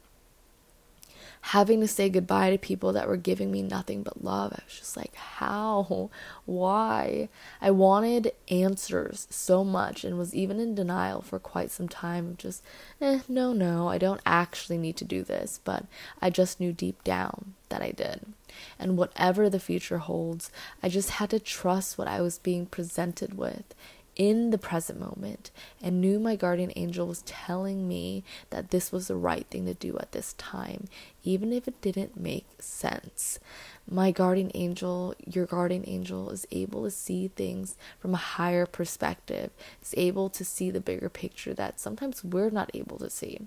having 1.50 1.80
to 1.80 1.88
say 1.88 2.10
goodbye 2.10 2.50
to 2.50 2.58
people 2.58 2.92
that 2.92 3.08
were 3.08 3.16
giving 3.16 3.52
me 3.52 3.62
nothing 3.62 4.02
but 4.02 4.24
love. 4.24 4.52
I 4.52 4.64
was 4.66 4.80
just 4.80 4.98
like, 4.98 5.14
how? 5.14 6.10
Why? 6.46 7.30
I 7.62 7.70
wanted 7.70 8.34
answers 8.50 9.28
so 9.30 9.64
much 9.64 10.04
and 10.04 10.18
was 10.18 10.34
even 10.34 10.60
in 10.60 10.74
denial 10.74 11.22
for 11.22 11.38
quite 11.38 11.70
some 11.70 11.88
time. 11.88 12.34
Just, 12.40 12.64
eh, 13.00 13.20
no, 13.28 13.54
no, 13.54 13.88
I 13.88 14.00
don't 14.00 14.22
actually 14.26 14.80
need 14.80 14.98
to 14.98 15.06
do 15.06 15.22
this. 15.22 15.60
But 15.64 15.86
I 16.20 16.32
just 16.32 16.60
knew 16.60 16.74
deep 16.74 17.04
down 17.04 17.54
that 17.70 17.84
I 17.84 17.92
did. 17.92 18.26
And 18.80 18.98
whatever 18.98 19.48
the 19.48 19.60
future 19.60 20.00
holds, 20.00 20.50
I 20.82 20.90
just 20.90 21.12
had 21.12 21.30
to 21.30 21.40
trust 21.40 21.96
what 21.96 22.08
I 22.08 22.22
was 22.22 22.40
being 22.40 22.66
presented 22.66 23.38
with 23.38 23.76
in 24.16 24.50
the 24.52 24.58
present 24.58 25.00
moment 25.00 25.52
and 25.82 26.00
knew 26.00 26.20
my 26.20 26.36
guardian 26.36 26.72
angel 26.76 27.08
was 27.08 27.22
telling 27.24 27.88
me 27.88 28.24
that 28.50 28.72
this 28.72 28.92
was 28.92 29.08
the 29.08 29.16
right 29.16 29.46
thing 29.50 29.66
to 29.66 29.74
do 29.74 29.98
at 29.98 30.12
this 30.12 30.34
time, 30.34 30.88
even 31.24 31.52
if 31.52 31.68
it 31.68 31.82
didn't 31.82 32.20
make 32.20 32.46
sense. 32.60 33.40
My 33.90 34.12
guardian 34.12 34.52
angel, 34.56 35.14
your 35.26 35.46
guardian 35.46 35.84
angel, 35.86 36.30
is 36.30 36.48
able 36.52 36.84
to 36.84 36.92
see 36.92 37.28
things 37.28 37.76
from 38.00 38.14
a 38.14 38.18
higher 38.18 38.66
perspective, 38.66 39.52
is 39.82 39.94
able 39.98 40.30
to 40.30 40.46
see 40.46 40.72
the 40.72 40.82
bigger 40.82 41.10
picture 41.10 41.54
that 41.54 41.80
sometimes 41.80 42.24
we're 42.24 42.50
not 42.50 42.72
able 42.74 42.98
to 43.00 43.10
see. 43.10 43.42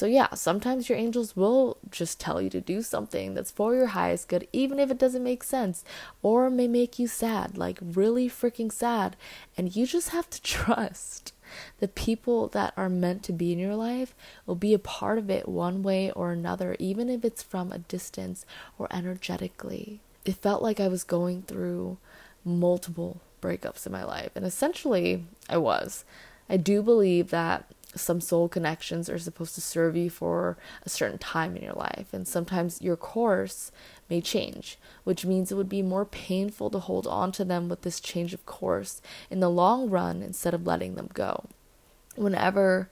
So, 0.00 0.06
yeah, 0.06 0.32
sometimes 0.32 0.88
your 0.88 0.96
angels 0.96 1.36
will 1.36 1.76
just 1.90 2.18
tell 2.18 2.40
you 2.40 2.48
to 2.48 2.60
do 2.62 2.80
something 2.80 3.34
that's 3.34 3.50
for 3.50 3.74
your 3.74 3.88
highest 3.88 4.28
good, 4.28 4.48
even 4.50 4.78
if 4.78 4.90
it 4.90 4.96
doesn't 4.96 5.22
make 5.22 5.44
sense, 5.44 5.84
or 6.22 6.48
may 6.48 6.68
make 6.68 6.98
you 6.98 7.06
sad, 7.06 7.58
like 7.58 7.76
really 7.82 8.26
freaking 8.26 8.72
sad. 8.72 9.14
And 9.58 9.76
you 9.76 9.84
just 9.84 10.08
have 10.08 10.30
to 10.30 10.40
trust 10.58 11.34
the 11.80 11.88
people 11.88 12.48
that 12.48 12.72
are 12.78 12.88
meant 12.88 13.22
to 13.24 13.34
be 13.34 13.52
in 13.52 13.58
your 13.58 13.76
life 13.76 14.14
will 14.46 14.54
be 14.54 14.72
a 14.72 14.78
part 14.78 15.18
of 15.18 15.28
it 15.28 15.46
one 15.46 15.82
way 15.82 16.10
or 16.12 16.32
another, 16.32 16.76
even 16.78 17.10
if 17.10 17.22
it's 17.22 17.42
from 17.42 17.70
a 17.70 17.80
distance 17.80 18.46
or 18.78 18.88
energetically. 18.90 20.00
It 20.24 20.36
felt 20.36 20.62
like 20.62 20.80
I 20.80 20.88
was 20.88 21.04
going 21.04 21.42
through 21.42 21.98
multiple 22.42 23.20
breakups 23.42 23.84
in 23.84 23.92
my 23.92 24.04
life, 24.04 24.30
and 24.34 24.46
essentially, 24.46 25.26
I 25.46 25.58
was. 25.58 26.06
I 26.48 26.56
do 26.56 26.82
believe 26.82 27.28
that 27.28 27.66
some 27.94 28.20
soul 28.20 28.48
connections 28.48 29.10
are 29.10 29.18
supposed 29.18 29.54
to 29.56 29.60
serve 29.60 29.96
you 29.96 30.10
for 30.10 30.56
a 30.84 30.88
certain 30.88 31.18
time 31.18 31.56
in 31.56 31.62
your 31.62 31.74
life, 31.74 32.08
and 32.12 32.26
sometimes 32.26 32.80
your 32.80 32.96
course 32.96 33.72
may 34.08 34.20
change, 34.20 34.78
which 35.04 35.26
means 35.26 35.50
it 35.50 35.56
would 35.56 35.68
be 35.68 35.82
more 35.82 36.04
painful 36.04 36.70
to 36.70 36.78
hold 36.78 37.06
on 37.06 37.32
to 37.32 37.44
them 37.44 37.68
with 37.68 37.82
this 37.82 38.00
change 38.00 38.32
of 38.32 38.46
course 38.46 39.02
in 39.28 39.40
the 39.40 39.50
long 39.50 39.90
run 39.90 40.22
instead 40.22 40.54
of 40.54 40.66
letting 40.66 40.94
them 40.94 41.08
go. 41.12 41.46
Whenever 42.16 42.90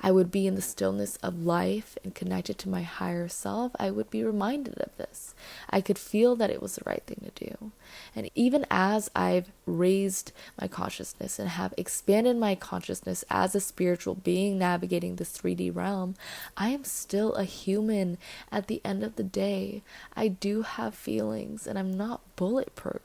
I 0.00 0.12
would 0.12 0.30
be 0.30 0.46
in 0.46 0.54
the 0.54 0.62
stillness 0.62 1.16
of 1.16 1.44
life 1.44 1.98
and 2.04 2.14
connected 2.14 2.58
to 2.58 2.68
my 2.68 2.82
higher 2.82 3.28
self, 3.28 3.72
I 3.78 3.90
would 3.90 4.10
be 4.10 4.22
reminded 4.22 4.78
of 4.78 4.96
this. 4.96 5.34
I 5.68 5.80
could 5.80 5.98
feel 5.98 6.36
that 6.36 6.50
it 6.50 6.62
was 6.62 6.76
the 6.76 6.82
right 6.86 7.02
thing 7.06 7.22
to 7.24 7.44
do. 7.46 7.72
And 8.14 8.30
even 8.34 8.64
as 8.70 9.10
I've 9.14 9.50
raised 9.66 10.32
my 10.60 10.68
consciousness 10.68 11.38
and 11.38 11.48
have 11.48 11.74
expanded 11.76 12.36
my 12.36 12.54
consciousness 12.54 13.24
as 13.30 13.54
a 13.54 13.60
spiritual 13.60 14.14
being 14.14 14.58
navigating 14.58 15.16
this 15.16 15.36
3D 15.36 15.74
realm, 15.74 16.14
I 16.56 16.68
am 16.68 16.84
still 16.84 17.34
a 17.34 17.44
human 17.44 18.18
at 18.52 18.68
the 18.68 18.80
end 18.84 19.02
of 19.02 19.16
the 19.16 19.24
day. 19.24 19.82
I 20.14 20.28
do 20.28 20.62
have 20.62 20.94
feelings 20.94 21.66
and 21.66 21.78
I'm 21.78 21.96
not 21.96 22.20
bulletproof. 22.36 23.02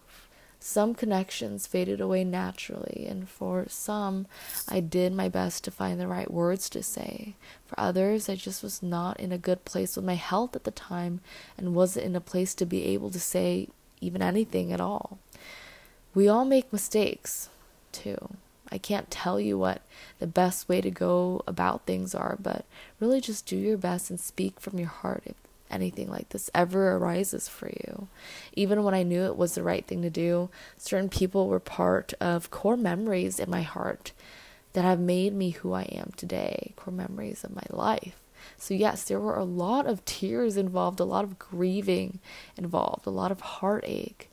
Some 0.66 0.96
connections 0.96 1.68
faded 1.68 2.00
away 2.00 2.24
naturally, 2.24 3.06
and 3.10 3.28
for 3.28 3.66
some, 3.68 4.28
I 4.70 4.80
did 4.80 5.12
my 5.12 5.28
best 5.28 5.66
to 5.66 5.72
find 5.72 6.00
the 6.00 6.08
right 6.08 6.32
words 6.32 6.70
to 6.70 6.82
say. 6.82 7.36
For 7.66 7.78
others, 7.78 8.30
I 8.30 8.36
just 8.36 8.64
was 8.64 8.82
not 8.82 9.20
in 9.20 9.34
a 9.34 9.38
good 9.38 9.66
place 9.66 9.98
with 9.98 10.06
my 10.06 10.16
health 10.16 10.56
at 10.56 10.64
the 10.64 10.72
time 10.72 11.20
and 11.58 11.76
wasn't 11.76 12.06
in 12.06 12.16
a 12.16 12.22
place 12.22 12.56
to 12.56 12.66
be 12.66 12.86
able 12.86 13.10
to 13.10 13.20
say 13.20 13.68
even 14.00 14.22
anything 14.22 14.72
at 14.72 14.80
all. 14.80 15.20
We 16.16 16.30
all 16.30 16.46
make 16.46 16.72
mistakes, 16.72 17.50
too. 17.92 18.30
I 18.72 18.78
can't 18.78 19.12
tell 19.12 19.42
you 19.42 19.58
what 19.58 19.82
the 20.20 20.28
best 20.28 20.70
way 20.70 20.80
to 20.80 20.90
go 20.90 21.42
about 21.46 21.86
things 21.86 22.16
are, 22.16 22.38
but 22.42 22.64
really 23.02 23.20
just 23.20 23.46
do 23.46 23.58
your 23.58 23.78
best 23.78 24.10
and 24.10 24.18
speak 24.18 24.62
from 24.62 24.80
your 24.80 24.88
heart 24.88 25.24
if 25.26 25.36
anything 25.74 26.10
like 26.10 26.30
this 26.30 26.50
ever 26.54 26.96
arises 26.96 27.48
for 27.48 27.68
you. 27.68 28.08
Even 28.54 28.84
when 28.84 28.94
I 28.94 29.04
knew 29.04 29.24
it 29.24 29.38
was 29.38 29.56
the 29.56 29.64
right 29.64 29.86
thing 29.86 30.02
to 30.04 30.10
do, 30.10 30.50
certain 30.78 31.10
people 31.10 31.48
were 31.48 31.60
part 31.60 32.14
of 32.22 32.52
core 32.52 32.78
memories 32.78 33.40
in 33.40 33.50
my 33.50 33.62
heart 33.62 34.12
that 34.74 34.84
have 34.84 35.00
made 35.00 35.34
me 35.34 35.52
who 35.52 35.74
I 35.74 35.84
am 35.84 36.12
today, 36.16 36.74
core 36.76 36.94
memories 36.94 37.44
of 37.44 37.56
my 37.56 37.66
life. 37.70 38.20
So, 38.58 38.74
yes, 38.74 39.04
there 39.04 39.20
were 39.20 39.38
a 39.38 39.44
lot 39.44 39.86
of 39.86 40.04
tears 40.06 40.58
involved, 40.58 41.00
a 41.00 41.06
lot 41.06 41.24
of 41.24 41.40
grieving 41.40 42.20
involved, 42.58 43.06
a 43.06 43.12
lot 43.12 43.32
of 43.32 43.42
heartache, 43.42 44.30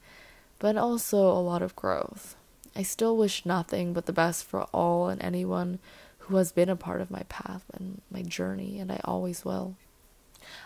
but 0.58 0.76
also 0.76 1.18
a 1.18 1.40
lot 1.40 1.62
of 1.62 1.76
growth. 1.76 2.36
I 2.74 2.82
still 2.82 3.16
wish 3.16 3.46
nothing 3.46 3.92
but 3.92 4.06
the 4.06 4.12
best 4.12 4.44
for 4.44 4.62
all 4.72 5.08
and 5.08 5.22
anyone 5.22 5.78
who 6.18 6.36
has 6.36 6.52
been 6.52 6.68
a 6.68 6.76
part 6.76 7.00
of 7.00 7.10
my 7.10 7.24
path 7.28 7.64
and 7.72 8.00
my 8.10 8.22
journey, 8.22 8.78
and 8.78 8.90
I 8.92 9.00
always 9.04 9.44
will. 9.44 9.76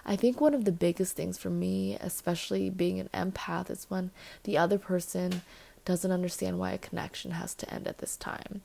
I 0.05 0.17
think 0.17 0.41
one 0.41 0.55
of 0.55 0.65
the 0.65 0.73
biggest 0.73 1.17
things 1.17 1.39
for 1.39 1.51
me, 1.51 1.97
especially 2.01 2.71
being 2.71 3.01
an 3.01 3.09
empath, 3.15 3.71
is 3.71 3.87
when 3.89 4.11
the 4.45 4.59
other 4.59 4.79
person 4.79 5.43
doesn't 5.85 6.11
understand 6.11 6.59
why 6.59 6.73
a 6.73 6.79
connection 6.79 7.33
has 7.33 7.55
to 7.55 7.73
end 7.73 7.87
at 7.87 7.99
this 7.99 8.17
time. 8.17 8.63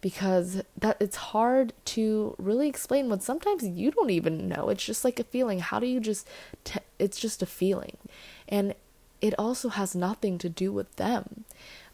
Because 0.00 0.62
that 0.76 0.96
it's 1.00 1.16
hard 1.16 1.72
to 1.86 2.36
really 2.38 2.68
explain 2.68 3.08
when 3.08 3.20
sometimes 3.20 3.64
you 3.66 3.90
don't 3.90 4.10
even 4.10 4.48
know. 4.48 4.68
It's 4.68 4.84
just 4.84 5.04
like 5.04 5.18
a 5.18 5.24
feeling. 5.24 5.58
How 5.58 5.80
do 5.80 5.86
you 5.86 5.98
just 5.98 6.28
it's 6.98 7.18
just 7.18 7.42
a 7.42 7.46
feeling. 7.46 7.96
And 8.48 8.74
it 9.20 9.34
also 9.38 9.70
has 9.70 9.96
nothing 9.96 10.38
to 10.38 10.48
do 10.48 10.72
with 10.72 10.94
them 10.96 11.44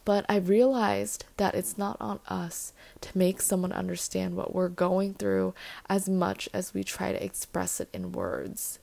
But 0.05 0.26
I 0.28 0.36
realized 0.36 1.24
that 1.38 1.55
it's 1.55 1.78
not 1.78 1.96
on 2.00 2.20
us 2.28 2.72
to 3.00 3.16
make 3.16 3.40
someone 3.40 3.72
understand 3.72 4.36
what 4.36 4.55
we're 4.55 4.68
going 4.68 5.14
through 5.14 5.55
as 5.88 6.09
much 6.09 6.48
as 6.52 6.74
we 6.74 6.84
try 6.84 7.12
to 7.12 7.24
express 7.24 7.80
it 7.80 7.88
in 7.92 8.12
words. 8.12 8.78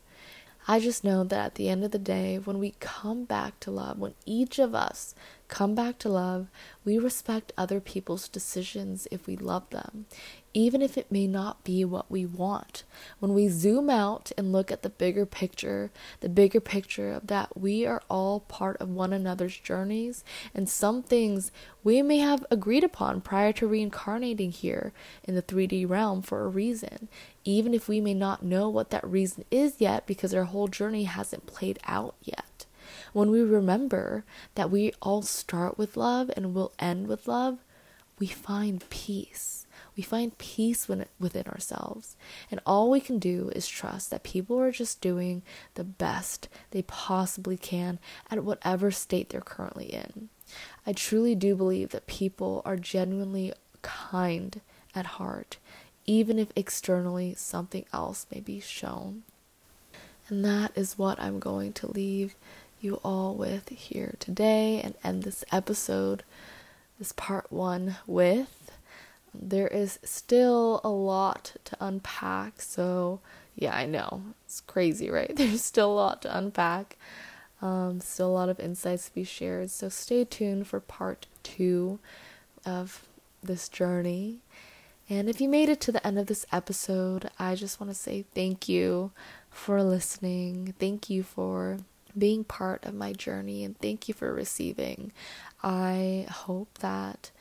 I 0.68 0.80
just 0.80 1.04
know 1.04 1.24
that 1.24 1.46
at 1.46 1.56
the 1.56 1.70
end 1.70 1.84
of 1.84 1.92
the 1.92 2.00
day, 2.00 2.38
when 2.38 2.60
we 2.60 2.76
come 2.80 3.26
back 3.26 3.60
to 3.62 3.72
love, 3.72 3.98
when 3.98 4.14
each 4.26 4.60
of 4.60 4.76
us 4.76 5.16
come 5.52 5.76
back 5.76 6.00
to 6.00 6.10
love, 6.10 6.48
we 6.86 6.98
respect 6.98 7.52
other 7.58 7.82
people's 7.82 8.30
decisions 8.30 9.06
if 9.12 9.28
we 9.28 9.36
love 9.36 9.70
them, 9.70 10.06
even 10.54 10.82
if 10.82 10.98
it 10.98 11.12
may 11.12 11.28
not 11.28 11.66
be 11.66 11.84
what 11.84 12.10
we 12.10 12.26
want. 12.26 12.84
When 13.20 13.34
we 13.34 13.50
zoom 13.50 13.90
out 13.90 14.32
and 14.38 14.54
look 14.54 14.72
at 14.72 14.82
the 14.82 14.90
bigger 14.90 15.26
picture, 15.26 15.92
the 16.22 16.30
bigger 16.30 16.62
picture 16.62 17.12
of 17.12 17.28
that 17.28 17.60
we 17.60 17.86
are 17.86 18.02
all 18.10 18.40
part 18.40 18.78
of 18.78 18.90
one 18.90 19.12
another's 19.12 19.58
journeys, 19.58 20.24
and 20.56 20.70
some 20.70 21.04
things 21.04 21.52
we 21.84 22.02
may 22.02 22.20
have 22.20 22.46
agreed 22.50 22.86
upon 22.86 23.20
prior 23.20 23.52
to 23.52 23.68
reincarnating 23.68 24.52
here 24.52 24.94
in 25.26 25.36
the 25.36 25.44
3D 25.44 25.88
realm 25.88 26.22
for 26.22 26.46
a 26.46 26.48
reason, 26.48 27.10
even 27.44 27.74
if 27.74 27.90
we 27.90 28.00
may 28.00 28.14
not 28.14 28.42
know 28.42 28.70
what 28.70 28.90
that 28.92 29.06
reason 29.06 29.44
is 29.52 29.76
yet 29.80 30.08
because 30.08 30.34
our 30.34 30.46
whole 30.46 30.70
journey 30.70 31.04
hasn't 31.04 31.46
played 31.46 31.78
out 31.86 32.16
yet. 32.24 32.46
When 33.14 33.32
we 33.32 33.42
remember 33.42 34.24
that 34.56 34.72
we 34.72 34.94
all 35.02 35.22
start 35.22 35.78
with 35.78 35.98
love 35.98 36.32
and 36.36 36.54
will 36.54 36.72
end 36.80 37.08
with 37.08 37.28
love, 37.28 37.60
we 38.20 38.28
find 38.28 38.88
peace 38.90 39.62
we 39.96 40.04
find 40.04 40.38
peace 40.38 40.88
within 40.88 41.48
ourselves. 41.48 42.16
And 42.50 42.60
all 42.66 42.90
we 42.90 43.00
can 43.00 43.20
do 43.20 43.52
is 43.56 43.68
trust 43.68 44.10
that 44.10 44.24
people 44.24 44.60
are 44.60 44.72
just 44.72 45.02
doing 45.02 45.42
the 45.76 45.84
best 45.84 46.48
they 46.72 46.82
possibly 46.84 47.58
can 47.58 48.00
at 48.30 48.44
whatever 48.44 48.92
state 48.92 49.30
they're 49.30 49.42
currently 49.42 49.86
in. 49.86 50.30
I 50.86 50.94
truly 50.94 51.36
do 51.36 51.56
believe 51.56 51.90
that 51.90 52.08
people 52.08 52.62
are 52.66 52.78
genuinely 52.78 53.54
kind 53.82 54.62
at 54.96 55.06
heart, 55.06 55.58
even 56.06 56.40
if 56.40 56.50
externally 56.56 57.34
something 57.36 57.86
else 57.94 58.26
may 58.32 58.40
be 58.40 58.60
shown. 58.60 59.24
And 60.28 60.46
that 60.46 60.72
is 60.76 60.98
what 60.98 61.20
I'm 61.20 61.40
going 61.40 61.74
to 61.74 61.92
leave 61.92 62.36
you 62.84 63.00
all 63.04 63.36
with 63.36 63.70
here 63.70 64.16
today 64.20 64.82
and 64.84 64.96
end 65.04 65.24
this 65.24 65.44
episode, 65.52 66.24
this 67.00 67.12
part 67.12 67.52
one, 67.52 67.98
with 68.08 68.72
there 69.34 69.68
is 69.68 70.00
still 70.04 70.82
a 70.84 70.90
lot 70.90 71.54
to 71.66 71.78
unpack. 71.80 72.62
So, 72.62 73.20
yeah, 73.56 73.76
I 73.76 73.86
know. 73.86 74.24
It's 74.46 74.62
crazy, 74.62 75.10
right? 75.10 75.32
There's 75.36 75.64
still 75.64 75.92
a 75.92 75.94
lot 75.94 76.22
to 76.24 76.38
unpack. 76.38 76.98
Um, 77.62 78.00
still 78.02 78.30
a 78.30 78.34
lot 78.34 78.50
of 78.50 78.60
insights 78.60 79.08
to 79.08 79.16
be 79.16 79.24
shared. 79.24 79.70
So, 79.70 79.90
stay 79.90 80.26
tuned 80.26 80.68
for 80.68 80.80
part 80.80 81.28
two 81.44 82.00
of 82.66 83.06
this 83.42 83.70
journey. 83.70 84.40
And 85.10 85.30
if 85.30 85.42
you 85.42 85.50
made 85.50 85.70
it 85.70 85.82
to 85.82 85.92
the 85.92 86.06
end 86.06 86.18
of 86.18 86.28
this 86.28 86.46
episode, 86.52 87.30
I 87.38 87.56
just 87.56 87.80
want 87.80 87.92
to 87.92 87.98
say 87.98 88.26
thank 88.34 88.70
you 88.70 89.12
for 89.50 89.84
listening. 89.84 90.74
Thank 90.80 91.10
you 91.10 91.22
for 91.24 91.80
being 92.18 92.44
part 92.44 92.86
of 92.86 92.94
my 92.94 93.14
journey 93.14 93.64
and 93.64 93.78
thank 93.80 94.08
you 94.08 94.14
for 94.14 94.34
receiving. 94.34 95.12
I 95.64 96.26
hope 96.30 96.80
that 96.80 97.32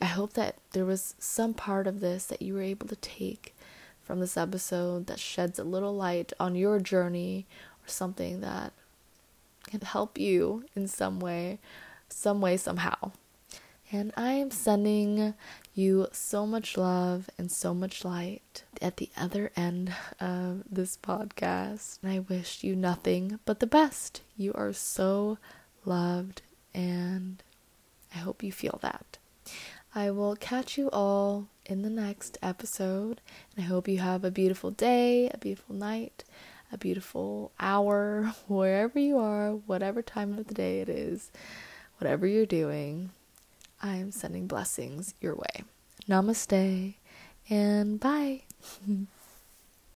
I 0.00 0.04
hope 0.04 0.34
that 0.34 0.56
there 0.72 0.84
was 0.84 1.14
some 1.18 1.54
part 1.54 1.86
of 1.86 2.00
this 2.00 2.26
that 2.26 2.42
you 2.42 2.54
were 2.54 2.62
able 2.62 2.86
to 2.86 2.96
take 2.96 3.56
from 4.02 4.20
this 4.20 4.36
episode 4.36 5.06
that 5.06 5.18
sheds 5.18 5.58
a 5.58 5.64
little 5.64 5.94
light 5.94 6.32
on 6.38 6.54
your 6.54 6.78
journey 6.78 7.46
or 7.84 7.88
something 7.88 8.40
that 8.40 8.72
can 9.66 9.80
help 9.80 10.16
you 10.18 10.64
in 10.74 10.86
some 10.86 11.20
way, 11.20 11.58
some 12.08 12.40
way, 12.40 12.56
somehow. 12.56 13.12
And 13.90 14.12
I 14.16 14.32
am 14.32 14.50
sending 14.50 15.34
you 15.78 16.08
so 16.10 16.44
much 16.44 16.76
love 16.76 17.30
and 17.38 17.50
so 17.50 17.72
much 17.72 18.04
light 18.04 18.64
at 18.82 18.96
the 18.96 19.08
other 19.16 19.52
end 19.56 19.94
of 20.20 20.64
this 20.70 20.96
podcast. 20.96 21.98
And 22.02 22.12
I 22.12 22.18
wish 22.18 22.64
you 22.64 22.74
nothing 22.74 23.38
but 23.44 23.60
the 23.60 23.66
best. 23.66 24.22
You 24.36 24.52
are 24.54 24.72
so 24.72 25.38
loved, 25.84 26.42
and 26.74 27.42
I 28.14 28.18
hope 28.18 28.42
you 28.42 28.52
feel 28.52 28.78
that. 28.82 29.18
I 29.94 30.10
will 30.10 30.36
catch 30.36 30.76
you 30.76 30.90
all 30.90 31.48
in 31.64 31.82
the 31.82 31.90
next 31.90 32.38
episode. 32.42 33.20
And 33.54 33.64
I 33.64 33.68
hope 33.68 33.88
you 33.88 33.98
have 33.98 34.24
a 34.24 34.30
beautiful 34.30 34.70
day, 34.70 35.30
a 35.32 35.38
beautiful 35.38 35.74
night, 35.74 36.24
a 36.72 36.78
beautiful 36.78 37.52
hour, 37.58 38.34
wherever 38.48 38.98
you 38.98 39.18
are, 39.18 39.52
whatever 39.52 40.02
time 40.02 40.38
of 40.38 40.46
the 40.46 40.54
day 40.54 40.80
it 40.80 40.88
is, 40.88 41.30
whatever 41.98 42.26
you're 42.26 42.46
doing. 42.46 43.10
I 43.82 43.96
am 43.96 44.10
sending 44.10 44.46
blessings 44.46 45.14
your 45.20 45.34
way. 45.34 45.64
Namaste 46.08 46.94
and 47.48 48.00
bye. 48.00 48.42